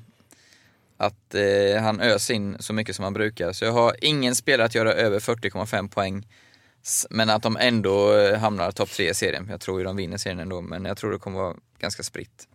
att 0.98 1.36
eh, 1.36 1.82
han 1.82 2.02
öser 2.02 2.34
in 2.34 2.58
så 2.60 2.74
mycket 2.74 2.96
som 2.96 3.04
han 3.04 3.14
brukar. 3.14 3.54
Så 3.54 3.66
jag 3.66 3.72
har 3.72 3.96
ingen 4.02 4.36
spelare 4.36 4.66
att 4.66 4.76
göra 4.76 4.94
över 4.94 5.20
40,5 5.20 5.90
poäng. 5.90 6.28
Men 7.10 7.30
att 7.30 7.44
de 7.44 7.58
ändå 7.58 8.18
eh, 8.18 8.40
hamnar 8.40 8.72
topp 8.72 8.90
tre 8.92 9.10
i 9.10 9.14
serien. 9.14 9.48
Jag 9.50 9.62
tror 9.62 9.80
ju 9.80 9.86
de 9.86 9.96
vinner 9.96 10.18
serien 10.18 10.40
ändå, 10.40 10.62
men 10.62 10.86
jag 10.86 10.98
tror 10.98 11.12
det 11.12 11.18
kommer 11.20 11.40
vara 11.40 11.56
ganska 11.80 12.04
spritt. 12.04 12.48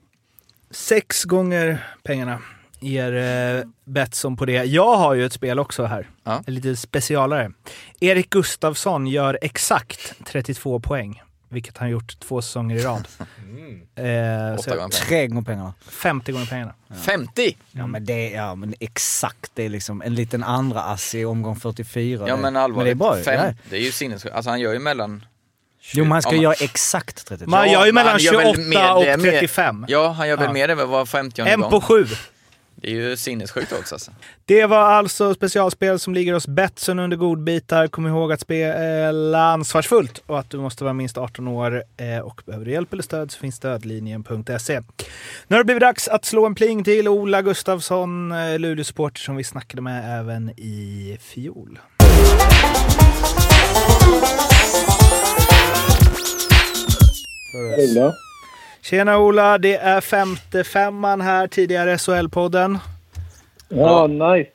Sex 0.70 1.24
gånger 1.24 1.86
pengarna 2.02 2.38
ger 2.82 3.12
eh, 3.58 3.64
Betsson 3.84 4.36
på 4.36 4.44
det. 4.44 4.64
Jag 4.64 4.96
har 4.96 5.14
ju 5.14 5.26
ett 5.26 5.32
spel 5.32 5.58
också 5.58 5.84
här. 5.84 6.08
Ja. 6.24 6.42
En 6.46 6.54
lite 6.54 6.76
specialare. 6.76 7.52
Erik 8.00 8.30
Gustafsson 8.30 9.06
gör 9.06 9.38
exakt 9.42 10.12
32 10.26 10.80
poäng 10.80 11.22
vilket 11.48 11.78
han 11.78 11.90
gjort 11.90 12.20
två 12.20 12.42
säsonger 12.42 12.76
i 12.76 12.82
rad. 12.82 13.08
Eh, 13.94 14.04
Mm. 14.04 14.54
Åtta 14.54 14.62
så 14.62 14.70
gånger 14.70 14.88
pengarna. 14.88 14.88
Tre 15.08 15.26
gånger 15.26 15.42
pengarna. 15.42 15.74
50 15.90 16.32
gånger 16.32 16.46
pengarna. 16.46 16.74
50! 17.02 17.56
Ja 17.72 17.86
men 17.86 18.04
det 18.04 18.30
ja, 18.30 18.54
men 18.54 18.74
exakt. 18.80 19.50
Det 19.54 19.62
är 19.62 19.68
liksom 19.68 20.02
en 20.02 20.14
liten 20.14 20.42
andra 20.42 20.82
ass 20.82 21.14
i 21.14 21.24
omgång 21.24 21.56
44. 21.56 22.24
Ja 22.28 22.36
men 22.36 22.56
allvarligt, 22.56 22.76
Men 22.76 22.84
det 22.84 22.90
är 22.90 22.94
bra 22.94 23.18
ju. 23.18 23.24
Fem, 23.24 23.44
Ja. 23.46 23.54
det 23.70 23.76
är 23.76 23.80
ju 23.80 23.92
sinnessjukt. 23.92 24.34
Alltså 24.34 24.50
han 24.50 24.60
gör 24.60 24.72
ju 24.72 24.78
mellan... 24.78 25.24
Jo 25.92 26.04
men 26.04 26.12
han 26.12 26.22
ska 26.22 26.34
Ja, 26.34 26.42
göra 26.42 26.52
exakt 26.54 27.26
32. 27.26 27.50
Man 27.50 27.70
gör 27.72 27.86
ju 27.86 27.92
mellan 27.92 28.10
han 28.12 28.20
gör 28.20 28.32
väl 28.32 28.54
28 28.54 28.60
mer- 28.68 28.94
och 28.96 29.04
det 29.04 29.10
är 29.10 29.16
mer- 29.18 29.30
35. 29.30 29.84
Ja, 29.88 30.08
han 30.08 30.28
gör 30.28 30.36
väl 30.36 30.46
Ja. 30.46 30.52
mer 30.52 30.68
än 30.68 30.88
var 30.90 31.06
50 31.06 31.42
En 31.42 31.60
gång. 31.60 31.70
på 31.70 31.80
sju. 31.80 32.06
Det 32.82 32.90
är 32.90 32.94
ju 32.94 33.16
sinnessjukt 33.16 33.72
också 33.72 33.94
alltså. 33.94 34.10
Det 34.44 34.66
var 34.66 34.78
alltså 34.78 35.34
specialspel 35.34 35.98
som 35.98 36.14
ligger 36.14 36.34
hos 36.34 36.46
Betsson 36.48 36.98
under 36.98 37.16
godbitar. 37.16 37.86
Kom 37.88 38.06
ihåg 38.06 38.32
att 38.32 38.40
spela 38.40 39.42
ansvarsfullt 39.52 40.22
och 40.26 40.38
att 40.38 40.50
du 40.50 40.56
måste 40.58 40.84
vara 40.84 40.94
minst 40.94 41.18
18 41.18 41.48
år. 41.48 41.82
Eh, 41.96 42.18
Och 42.18 42.42
behöver 42.46 42.64
du 42.66 42.72
hjälp 42.72 42.92
eller 42.92 43.02
stöd 43.02 43.30
så 43.30 43.38
finns 43.38 43.54
stödlinjen.se. 43.56 44.80
Nu 45.48 45.56
har 45.56 45.58
det 45.58 45.64
blivit 45.64 45.80
dags 45.80 46.08
att 46.08 46.24
slå 46.24 46.46
en 46.46 46.54
pling 46.54 46.84
till 46.84 47.08
Ola 47.08 47.42
Gustafsson, 47.42 48.32
eh, 48.32 48.58
Luleå-supporter 48.58 49.20
som 49.20 49.36
vi 49.36 49.44
snackade 49.44 49.82
med 49.82 50.20
även 50.20 50.50
i 50.50 51.18
fjol. 51.20 51.78
Ola. 57.54 58.12
Tjena 58.82 59.18
Ola, 59.18 59.58
det 59.58 59.76
är 59.76 60.00
femte 60.00 60.64
femman 60.64 61.20
här, 61.20 61.46
tidigare 61.46 61.96
SHL-podden. 61.96 62.78
Ja, 63.68 64.06
nice. 64.06 64.50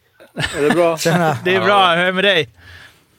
Är 0.57 0.62
det 0.62 0.75
bra? 0.75 0.98
Tjena. 1.07 1.38
Det 1.43 1.55
är 1.55 1.62
bra, 1.62 1.89
hur 1.89 2.01
är 2.01 2.05
det 2.05 2.13
med 2.13 2.24
dig? 2.24 2.50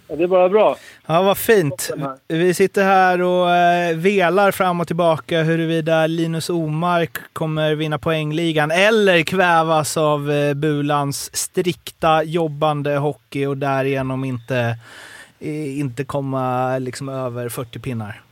Ja, 0.09 0.17
det 0.17 0.23
är 0.23 0.29
bara 0.29 0.49
bra. 0.49 0.77
Ja, 1.07 1.23
vad 1.23 1.39
fint. 1.39 1.91
Vi 2.29 2.55
sitter 2.55 2.85
här 2.85 3.23
och 3.23 3.51
eh, 3.51 3.97
velar 3.97 4.51
fram 4.51 4.81
och 4.81 4.87
tillbaka 4.87 5.43
huruvida 5.43 6.07
Linus 6.07 6.51
Omark 6.51 7.19
kommer 7.33 7.75
vinna 7.75 7.99
poängligan 7.99 8.71
eller 8.71 9.23
kvävas 9.23 9.97
av 9.97 10.31
eh, 10.31 10.55
Bulans 10.55 11.37
strikta 11.37 12.23
jobbande 12.23 12.97
hockey 12.97 13.47
och 13.47 13.57
därigenom 13.57 14.25
inte, 14.25 14.77
eh, 15.41 15.79
inte 15.79 16.05
komma 16.05 16.79
liksom 16.79 17.09
över 17.09 17.49
40 17.49 17.79
pinnar. 17.79 18.23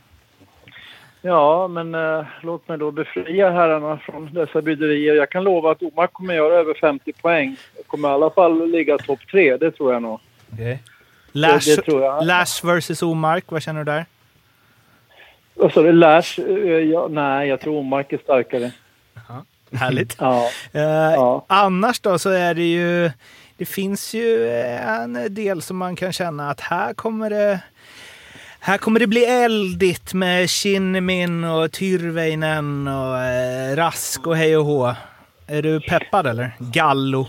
Ja, 1.21 1.67
men 1.67 1.95
eh, 1.95 2.25
låt 2.41 2.67
mig 2.67 2.77
då 2.77 2.91
befria 2.91 3.49
herrarna 3.49 3.97
från 3.97 4.33
dessa 4.33 4.61
bryderier. 4.61 5.15
Jag 5.15 5.29
kan 5.29 5.43
lova 5.43 5.71
att 5.71 5.81
Omar 5.83 6.07
kommer 6.07 6.33
göra 6.33 6.53
över 6.53 6.73
50 6.73 7.13
poäng. 7.13 7.57
Jag 7.75 7.87
kommer 7.87 8.09
i 8.09 8.11
alla 8.11 8.29
fall 8.29 8.69
ligga 8.69 8.97
topp 8.97 9.19
tre, 9.31 9.57
det 9.57 9.71
tror 9.71 9.93
jag 9.93 10.01
nog. 10.01 10.19
Lash, 11.31 11.65
det 11.65 11.87
jag. 11.87 12.25
Lash 12.25 12.65
versus 12.65 13.01
Omark, 13.01 13.45
vad 13.47 13.61
känner 13.61 13.79
du 13.79 13.91
där? 13.91 14.05
Vad 15.53 15.73
sa 15.73 15.81
du? 15.81 15.91
Lash? 15.91 16.39
Eh, 16.39 16.63
ja, 16.63 17.07
nej, 17.07 17.49
jag 17.49 17.59
tror 17.61 17.77
Omark 17.77 18.13
är 18.13 18.17
starkare. 18.17 18.71
Härligt. 19.71 20.15
Ja, 20.19 20.49
Eh, 20.73 20.81
ja. 21.13 21.45
Annars 21.47 21.99
då 21.99 22.19
så 22.19 22.29
är 22.29 22.53
det 22.53 22.63
ju, 22.63 23.11
det 23.57 23.65
finns 23.65 24.13
ju 24.13 24.49
en 24.49 25.33
del 25.35 25.61
som 25.61 25.77
man 25.77 25.95
kan 25.95 26.13
känna 26.13 26.49
att 26.49 26.61
här 26.61 26.93
kommer 26.93 27.29
det, 27.29 27.59
här 28.59 28.77
kommer 28.77 28.99
det 28.99 29.07
bli 29.07 29.25
eldigt 29.25 30.13
med 30.13 30.49
Kinnimin 30.49 31.43
och 31.43 31.71
Tyrväinen 31.71 32.87
och 32.87 33.17
eh, 33.19 33.75
Rask 33.75 34.27
och 34.27 34.35
hej 34.37 34.57
och 34.57 34.65
hå. 34.65 34.93
Är 35.47 35.61
du 35.61 35.79
peppad 35.79 36.27
eller? 36.27 36.51
Gallo? 36.59 37.27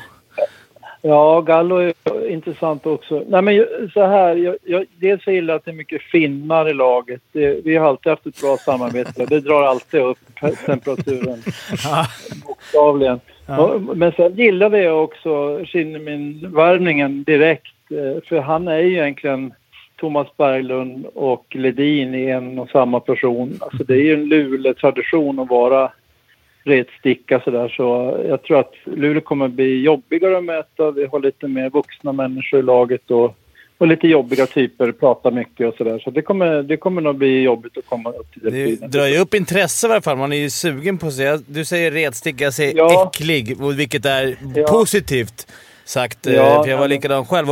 Ja, 1.02 1.40
Gallo 1.40 1.76
är 1.76 1.92
intressant 2.30 2.86
också. 2.86 3.24
Nej, 3.28 3.42
men 3.42 3.66
så 3.94 4.06
här, 4.06 4.36
jag, 4.36 4.56
jag, 4.64 4.84
dels 4.96 5.24
så 5.24 5.30
gillar 5.30 5.54
jag 5.54 5.58
att 5.58 5.64
det 5.64 5.70
är 5.70 5.74
mycket 5.74 6.02
finnar 6.02 6.68
i 6.68 6.74
laget. 6.74 7.20
Det, 7.32 7.64
vi 7.64 7.76
har 7.76 7.88
alltid 7.88 8.10
haft 8.10 8.26
ett 8.26 8.40
bra 8.40 8.56
samarbete. 8.56 9.26
Det 9.26 9.40
drar 9.40 9.62
alltid 9.62 10.00
upp 10.00 10.18
temperaturen. 10.66 11.42
Bokstavligen. 12.46 13.20
Och, 13.46 13.96
men 13.96 14.12
sen 14.12 14.34
gillade 14.34 14.78
jag 14.82 15.04
också 15.04 15.64
Kinnamin-värvningen 15.64 17.24
direkt. 17.24 17.74
eh, 17.90 18.22
För 18.28 18.40
han 18.40 18.68
är 18.68 18.78
ju 18.78 18.92
egentligen 18.92 19.52
Thomas 19.98 20.36
Berglund 20.36 21.06
och 21.14 21.46
Ledin 21.50 22.14
i 22.14 22.26
en 22.26 22.58
och 22.58 22.68
samma 22.70 23.00
person. 23.00 23.58
Alltså 23.60 23.84
det 23.84 23.94
är 23.94 24.02
ju 24.02 24.14
en 24.14 24.24
Luleå-tradition 24.24 25.38
att 25.38 25.48
vara 25.50 25.92
retsticka 26.64 27.40
sådär. 27.40 27.68
Så 27.68 28.16
jag 28.28 28.42
tror 28.42 28.60
att 28.60 28.72
Luleå 28.84 29.20
kommer 29.20 29.48
bli 29.48 29.80
jobbigare 29.82 30.38
att 30.38 30.44
möta. 30.44 30.90
Vi 30.90 31.06
har 31.06 31.20
lite 31.20 31.48
mer 31.48 31.70
vuxna 31.70 32.12
människor 32.12 32.60
i 32.60 32.62
laget 32.62 33.10
och, 33.10 33.36
och 33.78 33.86
lite 33.86 34.08
jobbiga 34.08 34.46
typer, 34.46 34.92
pratar 34.92 35.30
mycket 35.30 35.68
och 35.68 35.74
sådär. 35.74 35.98
Så 35.98 36.10
det 36.10 36.22
kommer, 36.22 36.62
det 36.62 36.76
kommer 36.76 37.00
nog 37.02 37.16
bli 37.16 37.40
jobbigt 37.42 37.78
att 37.78 37.86
komma 37.86 38.10
upp 38.10 38.32
till 38.32 38.42
det. 38.42 38.50
Det 38.50 38.86
drar 38.86 39.06
ju 39.06 39.18
upp 39.18 39.34
intresse 39.34 39.86
i 39.86 39.90
alla 39.90 40.00
fall. 40.00 40.16
Man 40.16 40.32
är 40.32 40.36
ju 40.36 40.50
sugen 40.50 40.98
på 40.98 41.06
att 41.06 41.14
se. 41.14 41.36
Du 41.46 41.64
säger 41.64 41.90
retsticka, 41.90 42.44
jag 42.44 42.54
säger 42.54 42.76
Ja. 42.76 43.10
äcklig, 43.14 43.56
vilket 43.76 44.06
är 44.06 44.36
Ja. 44.56 44.66
positivt 44.68 45.46
sagt. 45.84 46.26
eh, 46.26 46.34
Ja, 46.34 46.62
för 46.64 46.70
jag 46.70 46.78
var 46.78 46.88
likadan 46.88 47.24
själv. 47.26 47.46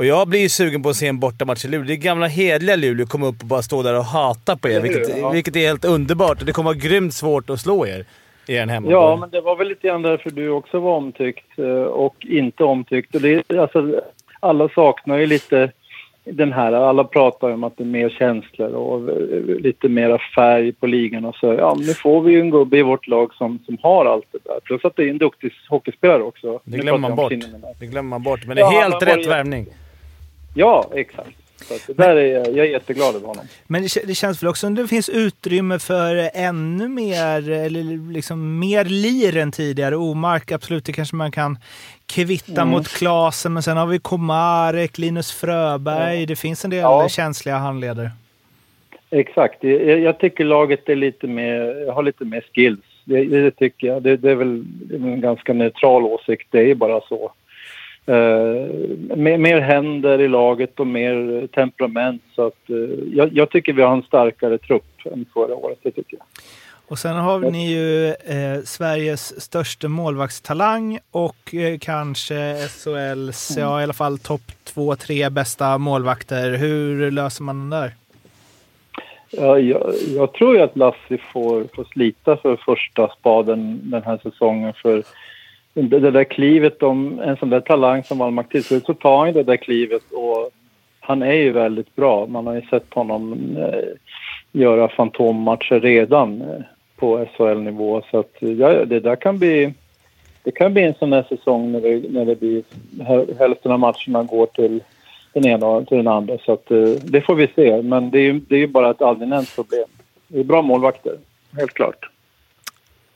Och, 0.00 0.06
jag 0.06 0.28
blir 0.28 0.40
ju 0.40 0.48
sugen 0.48 0.82
på 0.82 0.88
att 0.88 0.96
se 0.96 1.06
en 1.06 1.18
bortamatch 1.18 1.64
i 1.64 1.68
Luleå. 1.68 1.86
Det 1.86 1.92
är 1.92 1.96
gamla 1.96 2.26
hedliga 2.26 2.76
Luleå 2.76 3.06
komma 3.06 3.26
upp 3.26 3.40
och 3.40 3.46
bara 3.46 3.62
stå 3.62 3.82
där 3.82 3.98
och 3.98 4.04
hata 4.04 4.56
på 4.56 4.68
er, 4.68 4.80
vilket, 4.80 5.18
Ja. 5.18 5.30
vilket 5.30 5.56
är 5.56 5.60
helt 5.60 5.84
underbart. 5.84 6.40
Och 6.40 6.46
det 6.46 6.52
kommer 6.52 6.70
vara 6.70 6.78
grymt 6.78 7.14
svårt 7.14 7.50
att 7.50 7.60
slå 7.60 7.86
er 7.86 8.04
i 8.46 8.56
en 8.56 8.68
hemma. 8.68 8.90
Ja, 8.90 9.16
men 9.20 9.30
det 9.30 9.40
var 9.40 9.56
väl 9.56 9.68
lite 9.68 9.86
grann 9.88 10.02
därför 10.02 10.30
du 10.30 10.48
också 10.48 10.80
var 10.80 10.96
omtyckt 10.96 11.58
eh, 11.58 11.64
och 11.82 12.16
inte 12.20 12.64
omtyckt. 12.64 13.14
Och 13.14 13.20
det, 13.20 13.50
alltså, 13.58 14.00
alla 14.40 14.68
saknar 14.68 15.18
ju 15.18 15.26
lite 15.26 15.72
den 16.24 16.52
här, 16.52 16.72
alla 16.72 17.04
pratar 17.04 17.50
om 17.50 17.64
att 17.64 17.76
det 17.76 17.82
är 17.82 17.86
mer 17.86 18.08
känslor 18.10 18.68
och 18.72 19.08
eh, 19.10 19.16
lite 19.60 19.88
mera 19.88 20.18
färg 20.34 20.72
på 20.72 20.86
ligan 20.86 21.24
och 21.24 21.34
så. 21.34 21.54
Ja, 21.54 21.74
men 21.78 21.86
nu 21.86 21.94
får 21.94 22.22
vi 22.22 22.32
ju 22.32 22.40
en 22.40 22.50
gubbe 22.50 22.78
i 22.78 22.82
vårt 22.82 23.06
lag 23.06 23.34
som, 23.34 23.58
som 23.66 23.78
har 23.82 24.06
allt 24.06 24.26
det 24.32 24.38
där. 24.44 24.60
Plus 24.64 24.84
att 24.84 24.96
det 24.96 25.02
är 25.04 25.08
en 25.10 25.18
duktig 25.18 25.52
hockeyspelare 25.68 26.22
också. 26.22 26.60
Det 26.64 26.78
glömmer 26.78 26.98
man 27.08 27.16
bort. 27.16 27.32
Det 27.80 27.86
glömmer 27.86 28.08
man 28.10 28.22
bort. 28.22 28.40
Men 28.46 28.56
det 28.56 28.60
Ja, 28.60 28.68
är 28.68 28.82
helt 28.82 28.94
han 28.94 29.00
var 29.08 29.16
rätt 29.16 29.26
ju- 29.26 29.30
värvning. 29.30 29.66
Ja, 30.54 30.90
exakt. 30.94 31.30
Så 31.60 31.92
det 31.92 32.02
där 32.02 32.16
är, 32.16 32.32
jag 32.56 32.58
är 32.66 32.70
jätteglad 32.70 33.14
över 33.16 33.26
honom. 33.26 33.44
Men 33.66 33.82
det, 33.82 34.06
det 34.06 34.14
känns 34.14 34.42
väl 34.42 34.48
också 34.50 34.66
som 34.66 34.74
det 34.74 34.88
finns 34.88 35.08
utrymme 35.08 35.78
för 35.78 36.30
ännu 36.34 36.88
mer, 36.88 37.50
eller 37.50 38.12
liksom 38.12 38.58
mer 38.58 38.84
lir 38.84 39.36
än 39.36 39.52
tidigare. 39.52 39.96
Omark, 39.96 40.52
absolut, 40.52 40.84
det 40.84 40.92
kanske 40.92 41.16
man 41.16 41.32
kan 41.32 41.58
kvitta 42.06 42.60
Mm. 42.62 42.68
mot 42.68 42.88
Klasen, 42.88 43.52
men 43.52 43.62
sen 43.62 43.76
har 43.76 43.86
vi 43.86 43.98
Komarek, 43.98 44.98
Linus 44.98 45.32
Fröberg. 45.32 46.26
Det 46.26 46.36
finns 46.36 46.64
en 46.64 46.70
del 46.70 46.80
Ja. 46.80 47.08
känsliga 47.08 47.56
handleder. 47.56 48.10
Exakt. 49.10 49.64
Jag, 49.64 50.00
jag 50.00 50.18
tycker 50.18 50.44
laget 50.44 50.88
är 50.88 50.96
lite 50.96 51.26
mer, 51.26 51.90
har 51.92 52.02
lite 52.02 52.24
mer 52.24 52.44
skills. 52.54 52.80
Det, 53.04 53.24
det 53.24 53.50
tycker 53.50 53.86
jag. 53.86 54.02
Det, 54.02 54.16
det 54.16 54.30
är 54.30 54.34
väl 54.34 54.64
en 54.94 55.20
ganska 55.20 55.52
neutral 55.52 56.02
åsikt. 56.02 56.46
Det 56.50 56.70
är 56.70 56.74
bara 56.74 57.00
så. 57.00 57.32
Uh, 58.08 59.16
mer, 59.16 59.38
mer 59.38 59.60
händer 59.60 60.20
i 60.20 60.28
laget 60.28 60.80
och 60.80 60.86
mer 60.86 61.46
temperament. 61.46 62.22
Så 62.34 62.46
att, 62.46 62.70
eh, 62.70 62.76
jag, 63.12 63.32
jag 63.32 63.50
tycker 63.50 63.72
vi 63.72 63.82
har 63.82 63.92
en 63.92 64.02
starkare 64.02 64.58
trupp 64.58 65.06
än 65.12 65.26
förra 65.34 65.54
året. 65.54 65.78
Det 65.82 65.90
tycker 65.90 66.16
jag. 66.16 66.26
Och 66.90 66.98
sen 66.98 67.16
har 67.16 67.40
ni 67.40 67.72
ju 67.72 68.06
eh, 68.08 68.60
Sveriges 68.64 69.40
största 69.40 69.88
målvaktstalang 69.88 70.98
och 71.10 71.54
eh, 71.54 71.78
kanske 71.78 72.56
SHLs, 72.68 73.56
ja 73.58 73.80
i 73.80 73.84
alla 73.84 73.92
fall 73.92 74.18
topp 74.18 74.52
två, 74.64 74.96
tre 74.96 75.30
bästa 75.30 75.78
målvakter. 75.78 76.56
Hur 76.56 77.10
löser 77.10 77.42
man 77.44 77.58
den 77.58 77.80
där? 77.80 77.94
Ja, 79.30 79.58
jag, 79.58 79.92
jag 80.16 80.32
tror 80.32 80.56
ju 80.56 80.62
att 80.62 80.76
Lassi 80.76 81.18
får, 81.32 81.64
får 81.74 81.84
slita 81.84 82.36
för 82.36 82.56
första 82.56 83.08
spaden 83.08 83.80
den 83.90 84.02
här 84.02 84.18
säsongen. 84.22 84.72
För 84.82 85.02
det, 85.74 85.98
det 85.98 86.10
där 86.10 86.24
klivet, 86.24 86.82
om 86.82 87.20
en 87.20 87.36
sån 87.36 87.50
där 87.50 87.60
talang 87.60 88.04
som 88.04 88.18
Wallmark 88.18 88.48
tillslut 88.48 88.86
så 88.86 88.94
tar 88.94 89.24
han 89.24 89.34
det 89.34 89.42
där 89.42 89.56
klivet 89.56 90.02
och 90.12 90.50
han 91.00 91.22
är 91.22 91.32
ju 91.32 91.52
väldigt 91.52 91.96
bra. 91.96 92.26
Man 92.26 92.46
har 92.46 92.54
ju 92.54 92.62
sett 92.62 92.94
honom 92.94 93.56
eh, 93.56 93.84
göra 94.52 94.88
fantommatcher 94.88 95.80
redan 95.80 96.40
eh, 96.40 96.62
på 96.96 97.26
SHL-nivå. 97.36 98.02
Så 98.10 98.18
att, 98.18 98.36
ja, 98.38 98.84
det 98.84 99.00
där 99.00 99.16
kan 99.16 99.38
bli... 99.38 99.74
Det 100.42 100.50
kan 100.50 100.72
bli 100.72 100.82
en 100.82 100.94
sån 100.94 101.12
här 101.12 101.22
säsong 101.28 101.72
när 101.72 101.80
det, 101.80 102.12
när 102.12 102.24
det 102.24 102.40
blir 102.40 102.62
hälften 103.38 103.72
av 103.72 103.78
matcherna 103.78 104.22
går 104.22 104.46
till 104.46 104.82
den 105.32 105.46
ena 105.46 105.66
och 105.66 105.88
till 105.88 105.96
den 105.96 106.08
andra. 106.08 106.38
Så 106.38 106.52
att, 106.52 106.70
eh, 106.70 106.88
det 107.02 107.20
får 107.20 107.34
vi 107.34 107.48
se. 107.54 107.82
Men 107.82 108.10
det 108.10 108.18
är 108.18 108.22
ju, 108.22 108.40
det 108.48 108.54
är 108.54 108.58
ju 108.58 108.66
bara 108.66 108.90
ett 108.90 109.02
allmänt 109.02 109.54
problem. 109.54 109.88
Det 110.28 110.40
är 110.40 110.44
bra 110.44 110.62
målvakter, 110.62 111.16
helt 111.56 111.72
klart. 111.72 112.10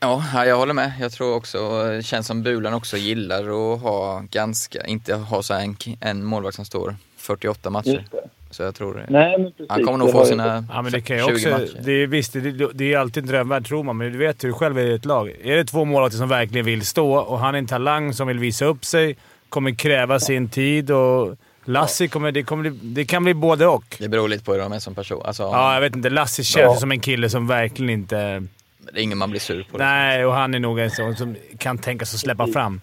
Ja, 0.05 0.25
ja, 0.35 0.47
jag 0.47 0.57
håller 0.57 0.75
med. 0.75 0.93
Jag 1.01 1.13
tror 1.13 1.35
också, 1.35 1.85
det 1.89 2.03
känns 2.03 2.27
som 2.27 2.43
Bulan 2.43 2.75
också 2.75 2.97
gillar 2.97 3.41
att 3.75 3.81
ha 3.83 4.23
ganska, 4.31 4.87
inte 4.87 5.15
ha 5.15 5.43
så 5.43 5.55
en, 5.55 5.77
en 6.01 6.25
målvakt 6.25 6.57
som 6.57 6.65
står 6.65 6.97
48 7.17 7.71
matcher. 7.71 8.05
Så 8.51 8.63
jag 8.63 8.75
tror 8.75 9.07
Nej, 9.09 9.39
men 9.39 9.51
precis. 9.53 9.67
han 9.69 9.85
kommer 9.85 9.99
nog 9.99 10.11
få 10.13 10.25
sina 10.25 10.65
Ja, 10.73 10.83
men 10.83 10.93
det 10.93 11.01
kan 11.01 11.17
ju 11.17 11.23
20 11.25 11.33
också... 11.33 11.49
matcher. 11.51 11.81
Det 11.85 11.93
är, 11.93 12.07
visst, 12.07 12.33
det, 12.33 12.69
det 12.75 12.93
är 12.95 12.99
alltid 12.99 13.23
en 13.23 13.29
drömvärld 13.29 13.67
tror 13.67 13.83
man, 13.83 13.97
men 13.97 14.13
du 14.13 14.19
vet 14.19 14.45
hur 14.45 14.49
du 14.49 14.55
själv 14.55 14.79
är 14.79 14.83
i 14.83 14.95
ett 14.95 15.05
lag. 15.05 15.31
Är 15.43 15.57
det 15.57 15.65
två 15.65 15.85
målvakter 15.85 16.19
som 16.19 16.29
verkligen 16.29 16.67
vill 16.67 16.87
stå 16.87 17.15
och 17.17 17.39
han 17.39 17.55
är 17.55 17.59
en 17.59 17.67
talang 17.67 18.13
som 18.13 18.29
vill 18.29 18.39
visa 18.39 18.65
upp 18.65 18.85
sig, 18.85 19.17
kommer 19.49 19.71
kräva 19.75 20.21
sin 20.21 20.49
tid 20.49 20.91
och 20.91 21.37
Lassi 21.65 22.09
kommer, 22.09 22.33
det, 22.33 22.43
kommer, 22.43 22.63
bli- 22.71 22.79
det 22.95 23.05
kan 23.05 23.25
bli 23.25 23.35
både 23.35 23.67
och. 23.67 23.97
Det 23.99 24.09
beror 24.09 24.29
lite 24.29 24.45
på 24.45 24.53
hur 24.53 24.59
de 24.61 24.73
är 24.73 24.79
som 24.79 24.95
person. 24.95 25.23
Alltså, 25.27 25.43
Ja, 25.43 25.75
jag 25.75 25.81
vet 25.81 25.97
inte. 25.97 26.11
Lassi 26.11 26.45
känns 26.45 26.75
Ja. 26.75 26.81
som 26.81 26.91
en 26.93 27.01
kille 27.01 27.29
som 27.31 27.47
verkligen 27.47 27.91
inte... 27.91 28.45
Det 28.93 29.01
är 29.01 29.03
ingen 29.03 29.19
man 29.19 29.31
blir 29.31 29.41
sur 29.41 29.67
på. 29.71 29.79
Nej, 29.79 30.27
och 30.27 30.33
han 30.33 30.55
är 30.55 30.59
nog 30.59 30.79
en 30.79 30.91
sån 30.91 31.17
som 31.17 31.37
kan 31.59 31.79
tänka 31.79 32.05
sig 32.05 32.17
att 32.17 32.21
släppa 32.21 32.47
fram. 32.47 32.81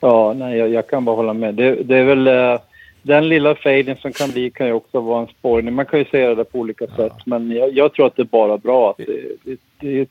Ja, 0.00 0.32
nej, 0.32 0.58
jag, 0.58 0.68
jag 0.68 0.88
kan 0.88 1.04
bara 1.04 1.16
hålla 1.16 1.32
med. 1.32 1.54
Det, 1.54 1.74
det 1.74 1.96
är 1.96 2.04
väl 2.04 2.26
eh, 2.26 2.60
den 3.02 3.28
lilla 3.28 3.54
faden 3.54 3.96
som 3.96 4.12
kan 4.12 4.30
bli 4.30 4.50
kan 4.50 4.66
ju 4.66 4.72
också 4.72 5.00
vara 5.00 5.22
en 5.22 5.28
spårning. 5.28 5.74
Man 5.74 5.86
kan 5.86 5.98
ju 5.98 6.04
säga 6.04 6.34
det 6.34 6.44
på 6.44 6.58
olika 6.58 6.86
sätt, 6.86 7.12
men 7.24 7.50
jag, 7.50 7.72
jag 7.72 7.92
tror 7.92 8.06
att 8.06 8.16
det 8.16 8.22
är 8.22 8.24
bara 8.24 8.58
bra. 8.58 8.90
Att 8.90 8.96
det, 8.96 9.36
det, 9.44 9.58
det 9.80 10.08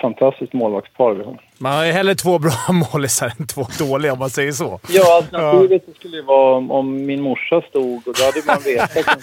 fantastiskt 0.00 0.52
målvaktspar 0.52 1.14
vi 1.14 1.24
har. 1.24 1.40
Man 1.58 1.72
har 1.72 1.84
ju 1.84 1.92
hellre 1.92 2.14
två 2.14 2.38
bra 2.38 2.52
målisar 2.92 3.32
än 3.38 3.46
två 3.46 3.66
dåliga 3.78 4.12
om 4.12 4.18
man 4.18 4.30
säger 4.30 4.52
så. 4.52 4.80
Ja, 4.88 5.16
alternativet 5.16 5.82
skulle 5.96 6.16
ju 6.16 6.22
vara 6.22 6.56
om, 6.56 6.70
om 6.70 7.06
min 7.06 7.22
morsa 7.22 7.62
stod 7.68 8.08
och 8.08 8.14
då 8.18 8.24
hade 8.24 8.42
man 8.46 8.58
vetat. 8.64 9.18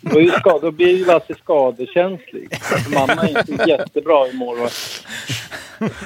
Då, 0.00 0.18
är 0.18 0.22
ju 0.22 0.30
skad, 0.30 0.60
då 0.62 0.70
blir 0.70 0.96
ju 0.98 1.04
Lasse 1.04 1.34
skadekänslig. 1.34 2.48
Alltså, 2.50 2.90
mamma 2.90 3.12
är 3.12 3.50
inte 3.50 3.64
jättebra 3.68 4.28
i 4.28 4.32
målvakt. 4.32 5.06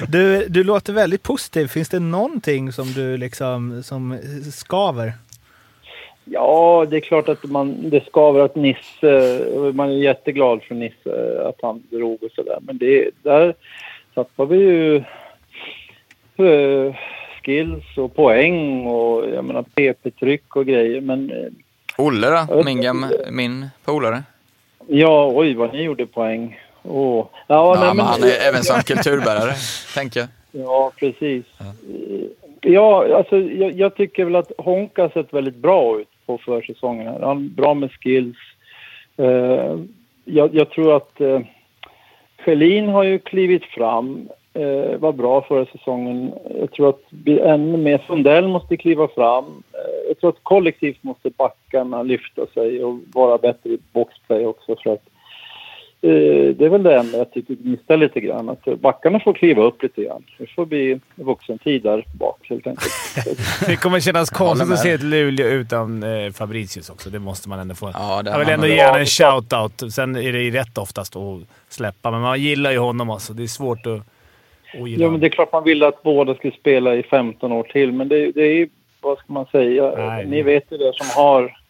Du, 0.07 0.47
du 0.47 0.63
låter 0.63 0.93
väldigt 0.93 1.23
positiv. 1.23 1.67
Finns 1.67 1.89
det 1.89 1.99
någonting 1.99 2.71
som 2.71 2.93
du 2.93 3.17
liksom 3.17 3.83
som 3.83 4.17
skaver? 4.51 5.13
Ja, 6.25 6.87
det 6.89 6.95
är 6.95 7.01
klart 7.01 7.29
att 7.29 7.43
man, 7.43 7.89
det 7.89 8.05
skaver 8.05 8.39
att 8.39 8.55
Nisse, 8.55 9.45
man 9.73 9.89
är 9.89 9.93
jätteglad 9.93 10.63
för 10.63 10.75
Nisse 10.75 11.41
att 11.47 11.59
han 11.61 11.83
drog 11.89 12.23
och 12.23 12.31
sådär. 12.31 12.57
Men 12.61 12.77
det, 12.77 13.09
där 13.21 13.53
tappar 14.15 14.45
vi 14.45 14.57
ju 14.57 14.95
eh, 16.37 16.95
skills 17.43 17.97
och 17.97 18.15
poäng 18.15 18.85
och 18.87 19.29
jag 19.29 19.45
menar 19.45 19.63
PP-tryck 19.75 20.55
och 20.55 20.65
grejer. 20.65 21.01
Men 21.01 21.31
eh, 21.31 21.47
Olle 21.97 22.45
då? 22.47 22.63
Min, 22.63 22.81
gam, 22.81 23.05
min 23.31 23.65
polare. 23.85 24.23
ja, 24.87 25.31
oj 25.35 25.53
vad 25.53 25.73
ni 25.73 25.83
gjorde 25.83 26.05
poäng. 26.05 26.59
Åh. 26.83 27.25
Ja, 27.47 27.75
Ja, 27.75 27.79
nej, 27.79 27.95
men 27.95 28.05
han 28.05 28.23
är 28.23 28.47
även 28.49 28.63
som 28.63 28.81
kulturbärare, 28.81 29.53
tänker 29.95 30.19
jag. 30.19 30.29
Ja, 30.51 30.91
precis. 30.99 31.45
Ja, 32.61 33.17
alltså 33.17 33.37
jag, 33.39 33.71
jag 33.71 33.95
tycker 33.95 34.25
väl 34.25 34.35
att 34.35 34.51
Honka 34.57 35.01
har 35.01 35.09
sett 35.09 35.33
väldigt 35.33 35.55
bra 35.55 35.99
ut 35.99 36.07
på 36.25 36.37
försäsongen. 36.37 37.23
Han 37.23 37.45
är 37.45 37.49
bra 37.49 37.73
med 37.73 37.91
skills. 37.91 38.37
Eh, 39.17 39.77
jag, 40.25 40.55
jag 40.55 40.69
tror 40.69 40.95
att 40.95 41.21
uh, 41.21 41.39
Schelin 42.45 42.89
har 42.89 43.03
ju 43.03 43.19
klivit 43.19 43.65
fram. 43.65 44.29
Eh, 44.53 44.97
var 44.97 45.11
bra 45.11 45.41
förra 45.41 45.65
säsongen. 45.65 46.33
Jag 46.59 46.71
tror 46.71 46.89
att 46.89 47.01
ännu 47.25 47.77
mer 47.77 48.03
Sundell 48.07 48.47
måste 48.47 48.77
kliva 48.77 49.07
fram. 49.07 49.45
Eh, 49.73 50.07
jag 50.07 50.19
tror 50.19 50.29
att 50.29 50.43
kollektivt 50.43 51.03
måste 51.03 51.29
backarna 51.29 52.03
lyfta 52.03 52.45
sig 52.53 52.83
och 52.83 52.99
vara 53.13 53.37
bättre 53.37 53.69
i 53.69 53.77
boxplay 53.91 54.45
också. 54.45 54.75
För 54.83 54.93
att, 54.93 55.03
det 56.07 56.65
är 56.65 56.69
väl 56.69 56.83
det 56.83 56.99
enda 56.99 57.17
jag 57.17 57.31
tycker 57.31 57.53
gnisslar 57.53 57.97
lite 57.97 58.19
grann. 58.19 58.49
Att 58.49 58.79
backarna 58.79 59.19
får 59.19 59.33
kliva 59.33 59.63
upp 59.63 59.83
lite 59.83 60.03
grann. 60.03 60.23
Det 60.37 60.49
får 60.55 60.65
bli 60.65 60.99
vuxentid 61.15 61.83
där 61.83 62.05
bak 62.19 62.37
helt 62.49 62.67
enkelt. 62.67 62.91
Det 63.67 63.75
kommer 63.75 63.99
kännas 63.99 64.29
konstigt 64.29 64.71
att 64.71 64.79
se 64.79 64.91
ett 64.91 65.03
Luleå 65.03 65.47
utan 65.47 66.03
eh, 66.03 66.31
Fabricius 66.31 66.89
också. 66.89 67.09
Det 67.09 67.19
måste 67.19 67.49
man 67.49 67.59
ändå 67.59 67.75
få. 67.75 67.91
Ja, 67.93 68.21
jag 68.25 68.39
vill 68.39 68.49
ändå 68.49 68.67
ge 68.67 68.83
honom 68.83 68.99
en 68.99 69.05
shout-out. 69.05 69.89
Sen 69.89 70.15
är 70.15 70.33
det 70.33 70.41
ju 70.41 70.51
rätt 70.51 70.77
oftast 70.77 71.15
att 71.15 71.39
släppa, 71.69 72.11
men 72.11 72.21
man 72.21 72.41
gillar 72.41 72.71
ju 72.71 72.77
honom 72.77 73.09
alltså. 73.09 73.33
Det 73.33 73.43
är 73.43 73.47
svårt 73.47 73.85
att 73.85 74.01
ogilla 74.81 75.03
Ja, 75.03 75.11
men 75.11 75.19
det 75.19 75.27
är 75.27 75.29
klart 75.29 75.51
man 75.51 75.63
vill 75.63 75.83
att 75.83 76.03
båda 76.03 76.35
ska 76.35 76.51
spela 76.51 76.95
i 76.95 77.03
15 77.03 77.51
år 77.51 77.63
till. 77.63 77.91
Men 77.91 78.07
det, 78.07 78.31
det 78.31 78.41
är 78.41 78.53
ju, 78.53 78.69
vad 79.01 79.17
ska 79.17 79.33
man 79.33 79.45
säga? 79.45 79.93
Nej. 79.97 80.25
Ni 80.25 80.41
vet 80.41 80.71
ju 80.71 80.77
det 80.77 80.93
som 80.95 81.23
har 81.23 81.62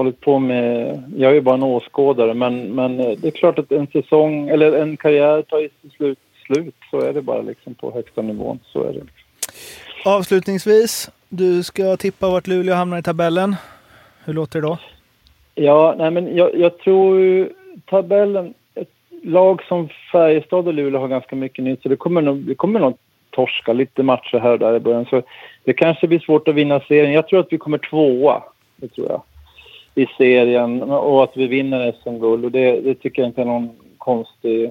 hållit 0.00 0.20
på 0.20 0.38
med... 0.38 1.02
Jag 1.16 1.30
är 1.30 1.34
ju 1.34 1.40
bara 1.40 1.54
en 1.54 1.62
åskådare, 1.62 2.34
men, 2.34 2.74
men 2.74 3.00
eh, 3.00 3.18
det 3.18 3.26
är 3.26 3.30
klart 3.30 3.58
att 3.58 3.72
en 3.72 3.86
säsong 3.86 4.48
eller 4.48 4.72
en 4.72 4.96
karriär 4.96 5.42
tar 5.42 5.58
ju 5.58 5.68
slut 5.96 6.18
slut. 6.52 6.74
Så 6.90 7.00
är 7.00 7.12
det 7.12 7.22
bara 7.22 7.42
liksom 7.42 7.74
på 7.74 7.92
högsta 7.92 8.22
nivån. 8.22 8.58
Så 8.64 8.84
är 8.84 8.92
det. 8.92 9.00
Avslutningsvis, 10.04 11.10
du 11.28 11.62
ska 11.62 11.96
tippa 11.96 12.30
vart 12.30 12.46
Luleå 12.46 12.74
hamnar 12.74 12.98
i 12.98 13.02
tabellen. 13.02 13.56
Hur 14.24 14.32
låter 14.34 14.60
det 14.60 14.66
då? 14.66 14.78
Ja, 15.54 15.94
nej 15.98 16.10
men 16.10 16.36
jag, 16.36 16.56
jag 16.56 16.78
tror 16.78 17.48
tabellen... 17.84 18.54
Ett 18.74 18.88
lag 19.22 19.62
som 19.62 19.88
Färjestad 20.12 20.68
och 20.68 20.74
Luleå 20.74 21.00
har 21.00 21.08
ganska 21.08 21.36
mycket 21.36 21.64
nytt, 21.64 21.82
så 21.82 21.88
det 21.88 21.96
kommer 21.96 22.22
nog, 22.22 22.36
det 22.36 22.54
kommer 22.54 22.80
nog 22.80 22.96
torska 23.30 23.72
lite 23.72 24.02
matcher 24.02 24.38
här 24.38 24.52
och 24.52 24.58
där 24.58 24.76
i 24.76 24.80
början. 24.80 25.06
Så 25.10 25.22
det 25.64 25.72
kanske 25.72 26.08
blir 26.08 26.18
svårt 26.18 26.48
att 26.48 26.54
vinna 26.54 26.80
serien. 26.80 27.12
Jag 27.12 27.28
tror 27.28 27.40
att 27.40 27.52
vi 27.52 27.58
kommer 27.58 27.78
tvåa, 27.78 28.42
det 28.76 28.88
tror 28.88 29.08
jag, 29.08 29.22
i 29.94 30.06
serien 30.18 30.82
och 30.82 31.24
att 31.24 31.36
vi 31.36 31.46
vinner 31.46 31.92
SM-guld. 32.02 32.44
Och 32.44 32.50
det, 32.50 32.80
det 32.80 32.94
tycker 32.94 33.22
jag 33.22 33.28
inte 33.28 33.40
är 33.40 33.44
någon 33.44 33.70
konstig 33.98 34.70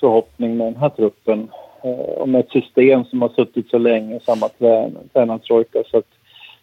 förhoppning 0.00 0.56
med 0.56 0.66
den 0.66 0.76
här 0.76 0.88
truppen. 0.88 1.48
Eh, 1.84 1.90
och 1.90 2.28
med 2.28 2.40
ett 2.40 2.50
system 2.50 3.04
som 3.04 3.22
har 3.22 3.28
suttit 3.28 3.70
så 3.70 3.78
länge, 3.78 4.20
samma 4.20 4.48
trän- 4.48 4.96
tränartrojka. 5.12 5.78
Så 5.90 5.98
att 5.98 6.04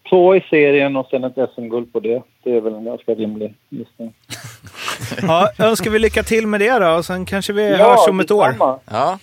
två 0.10 0.36
i 0.36 0.42
serien 0.50 0.96
och 0.96 1.08
sen 1.10 1.24
ett 1.24 1.50
SM-guld 1.56 1.94
på 1.94 2.00
det. 2.00 2.22
Det 2.44 2.56
är 2.58 2.62
väl 2.62 2.74
en 2.76 2.86
ganska 2.86 3.14
rimlig 3.14 3.54
gissning. 3.70 4.14
Ja, 5.22 5.50
önskar 5.60 5.92
vi 5.92 6.00
lycka 6.00 6.24
till 6.24 6.48
med 6.48 6.60
det 6.60 6.80
då 6.80 6.90
och 6.98 7.06
sen 7.06 7.26
kanske 7.26 7.54
vi 7.54 7.76
hörs 7.76 8.08
om 8.10 8.20
ett 8.20 8.32
år. 8.32 8.56
Ja, 8.60 8.80
Ja, 8.90 9.18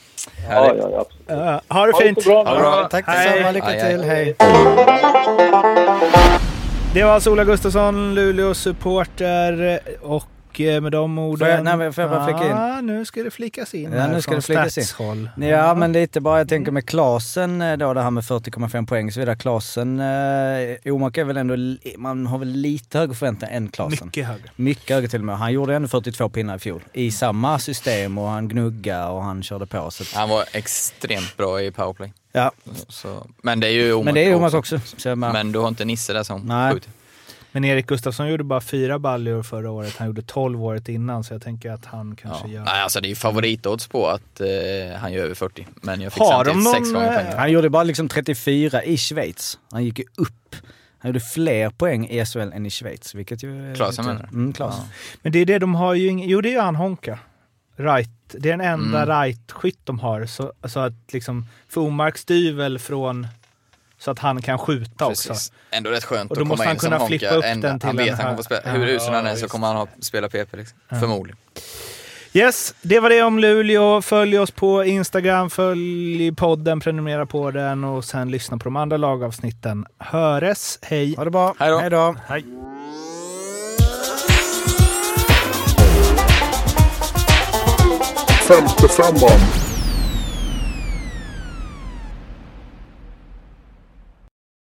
ja, 0.49 0.75
ja. 0.77 1.01
absolut. 1.01 1.05
Ja, 1.27 1.37
ha 1.37 1.61
det 1.61 1.75
Ha 1.75 1.87
det 1.87 2.05
fint! 2.05 2.23
så 2.23 2.31
bra. 2.31 2.45
Ha 2.45 2.55
det 2.55 2.61
bra. 2.61 2.89
Tack 2.91 3.07
detsamma, 3.07 3.51
lycka 3.51 3.67
Hej, 3.67 3.81
hej. 3.81 3.93
till, 3.99 4.05
hej. 4.05 5.80
Det 6.95 7.05
var 7.05 7.13
alltså 7.13 7.31
Ola 7.31 7.45
Gustafsson, 7.45 8.15
Luleås 8.15 8.59
supporter 8.59 9.81
och 10.03 10.25
eh, 10.61 10.81
med 10.81 10.93
de 10.93 11.19
orden... 11.19 11.39
Får 11.39 11.49
jag- 11.49 11.65
nej, 11.65 11.77
men 11.77 11.93
får 11.93 12.03
jag 12.03 12.11
bara 12.11 12.25
flika 12.25 12.45
in? 12.45 12.51
Ja, 12.57 12.81
nu 12.81 13.05
ska 13.05 13.23
det 13.23 13.31
flikas 13.31 13.75
in 13.75 13.93
Ja, 13.93 14.07
nu 14.07 14.23
ska 14.23 14.35
det 14.35 14.43
flikas 14.43 14.79
in. 14.79 14.85
Statshåll. 14.85 15.31
Ja, 15.37 15.75
men 15.75 15.93
lite 15.93 16.21
bara, 16.21 16.39
jag 16.39 16.49
tänker 16.49 16.73
med 16.73 16.87
Klasen 16.87 17.63
eh, 17.63 17.77
då, 17.77 17.95
det 17.95 18.03
här 18.03 18.11
med 18.11 18.25
40,5 18.25 18.87
poäng 18.87 19.07
och 19.07 19.13
så 19.13 19.21
vidare. 19.21 19.37
Klasen, 19.37 20.01
eh, 20.01 20.93
Omark 20.95 21.17
är 21.19 21.25
väl 21.25 21.37
ändå, 21.37 21.55
man 21.99 22.27
har 22.27 22.39
väl 22.39 22.49
lite 22.49 22.99
högre 22.99 23.15
förväntningar 23.15 23.55
än 23.57 23.69
Klasen. 23.69 24.07
Mycket 24.07 24.27
högre. 24.27 24.45
Mycket 24.57 24.95
högre 24.95 25.09
till 25.09 25.21
och 25.21 25.27
med. 25.27 25.39
Han 25.39 25.53
gjorde 25.53 25.75
ändå 25.75 25.89
42 25.89 26.29
pinnar 26.29 26.57
i 26.57 26.59
fjol. 26.59 26.83
I 26.93 27.11
samma 27.11 27.59
system 27.59 28.19
och 28.19 28.29
han 28.29 28.49
gnugga 28.49 29.09
och 29.09 29.23
han 29.23 29.43
körde 29.43 29.67
på. 29.67 29.91
Så 29.91 30.03
att, 30.03 30.13
Han 30.13 30.29
var 30.29 30.45
extremt 30.53 31.37
bra 31.37 31.63
i 31.63 31.71
powerplay. 31.71 32.13
ja. 32.33 32.53
Så, 32.89 33.27
men 33.43 33.61
det 33.61 33.67
är 33.67 33.71
ju 33.73 33.93
Omark 33.93 34.05
Men 34.05 34.15
det 34.15 34.25
är 34.25 34.35
Omark 34.35 34.55
också. 34.55 34.81
Så 34.97 35.09
jag 35.09 35.19
bara, 35.19 35.33
Men 35.33 35.53
du 35.53 35.59
har 35.59 35.69
inte 35.69 35.85
Nisse 35.85 36.13
där 36.13 36.23
som 36.23 36.41
Nej. 36.41 36.73
skjuter. 36.73 36.91
Men 37.53 37.65
Erik 37.65 37.87
Gustafsson 37.87 38.29
gjorde 38.29 38.45
bara 38.45 38.61
fyra 38.61 38.99
baljor 38.99 39.43
förra 39.43 39.71
året. 39.71 39.97
Han 39.97 40.07
gjorde 40.07 40.23
12 40.23 40.65
året 40.65 40.89
innan, 40.89 41.25
så 41.25 41.35
jag 41.35 41.43
tänker 41.43 41.71
att 41.71 41.85
han 41.87 42.17
kanske 42.17 42.49
Ja. 42.49 42.55
gör... 42.55 42.65
Nej, 42.65 42.83
alltså 42.83 43.01
det 43.01 43.07
är 43.07 43.11
ju 43.11 43.15
favoritodds 43.15 43.87
på 43.89 44.07
att 44.09 44.41
eh, 44.41 44.99
han 45.01 45.13
gör 45.13 45.25
över 45.25 45.35
40. 45.35 45.67
Men 45.83 46.01
jag 46.01 46.13
fick 46.13 46.23
Har 46.23 46.45
samtidigt 46.45 46.71
sex 46.71 46.81
någon, 46.81 46.93
gånger 47.03 47.13
eh, 47.13 47.19
pengar. 47.25 47.37
Han 47.37 47.53
gjorde 47.53 47.71
bara 47.71 47.83
liksom 47.83 48.09
34 48.09 48.85
i 48.85 48.97
Schweiz. 48.97 49.59
Han 49.71 49.85
gick 49.85 49.99
ju 49.99 50.05
upp. 50.17 50.57
Han 50.99 51.09
gjorde 51.09 51.21
fler 51.21 51.71
poäng 51.71 52.09
i 52.09 52.25
SHL 52.27 52.39
än 52.39 52.67
i 52.67 52.71
Schweiz, 52.71 53.15
vilket 53.15 53.43
ju... 53.43 53.75
Klasen 53.75 54.05
lite- 54.05 54.15
menar 54.15 54.29
du? 54.31 54.37
Mm, 54.37 54.53
Klasen. 54.53 54.85
Men 55.23 55.33
det 55.33 55.39
är 55.39 55.45
det 55.47 55.59
de 55.59 55.75
har 55.75 55.95
ju 55.95 56.09
ing... 56.09 56.25
Jo, 56.29 56.41
det 56.41 56.49
är 56.49 56.53
ju 56.53 56.61
han 56.61 56.77
Honka. 56.77 57.19
Right. 57.77 58.11
Det 58.33 58.49
är 58.49 58.57
den 58.57 58.61
enda 58.61 59.03
Mm. 59.03 59.09
right-skytt 59.23 59.79
de 59.85 59.99
har. 59.99 60.27
Så, 60.27 60.53
så 60.65 60.81
att 60.81 60.93
liksom, 61.13 61.47
för 61.69 61.81
Omark 61.81 62.19
styr 62.19 62.53
väl 62.53 62.79
från 62.79 63.27
så 64.01 64.11
att 64.11 64.19
han 64.19 64.43
kan 64.43 64.59
skjuta 64.59 65.07
också. 65.07 65.29
Precis. 65.29 65.53
Ändå 65.71 65.91
rätt 65.91 66.05
skönt 66.05 66.31
Och 66.31 66.37
då 66.37 66.43
att 66.43 66.49
måste 66.49 66.57
komma 66.65 66.69
han 66.69 66.75
in 66.77 66.81
som 66.81 66.87
kunna 66.89 66.99
Honka. 66.99 67.19
flippa 67.19 67.35
upp 67.35 67.45
En- 67.45 67.61
den 67.61 67.81
till 67.81 67.87
Han 67.87 67.97
vet 67.97 68.13
att 68.15 68.21
han 68.21 68.31
kommer 68.31 68.43
spela. 68.43 68.61
Hur 68.73 68.87
Ja, 68.87 68.93
usel 68.97 69.15
han 69.15 69.27
är 69.27 69.31
ja, 69.31 69.37
så 69.37 69.49
kommer 69.49 69.67
han 69.67 69.77
ha, 69.77 69.87
spela 70.01 70.29
PP 70.29 70.57
liksom. 70.57 70.79
Förmodligen. 71.01 71.37
Yes, 72.33 72.75
det 72.83 73.01
var 73.01 73.11
det 73.11 73.23
om 73.23 73.39
Luleå. 73.39 74.03
Följ 74.03 74.39
oss 74.39 74.51
på 74.51 74.85
Instagram, 74.85 75.51
följ 75.51 76.33
podden, 76.35 76.81
prenumerera 76.81 77.27
på 77.27 77.51
den 77.51 77.85
och 77.85 78.05
sen 78.05 78.31
lyssna 78.31 78.59
på 78.59 78.65
de 78.65 78.77
andra 78.77 78.97
lagavsnitten. 78.97 79.87
Höres, 79.99 80.79
hej! 80.83 81.15
Ha 81.17 81.25
det 81.25 81.31
bra. 81.31 81.55
Hej 81.59 81.71
då. 81.71 81.79
Hej 81.79 81.91
då. 81.91 82.17
Hej! 82.29 82.45
Femte 88.49 88.89
femman. 88.89 89.41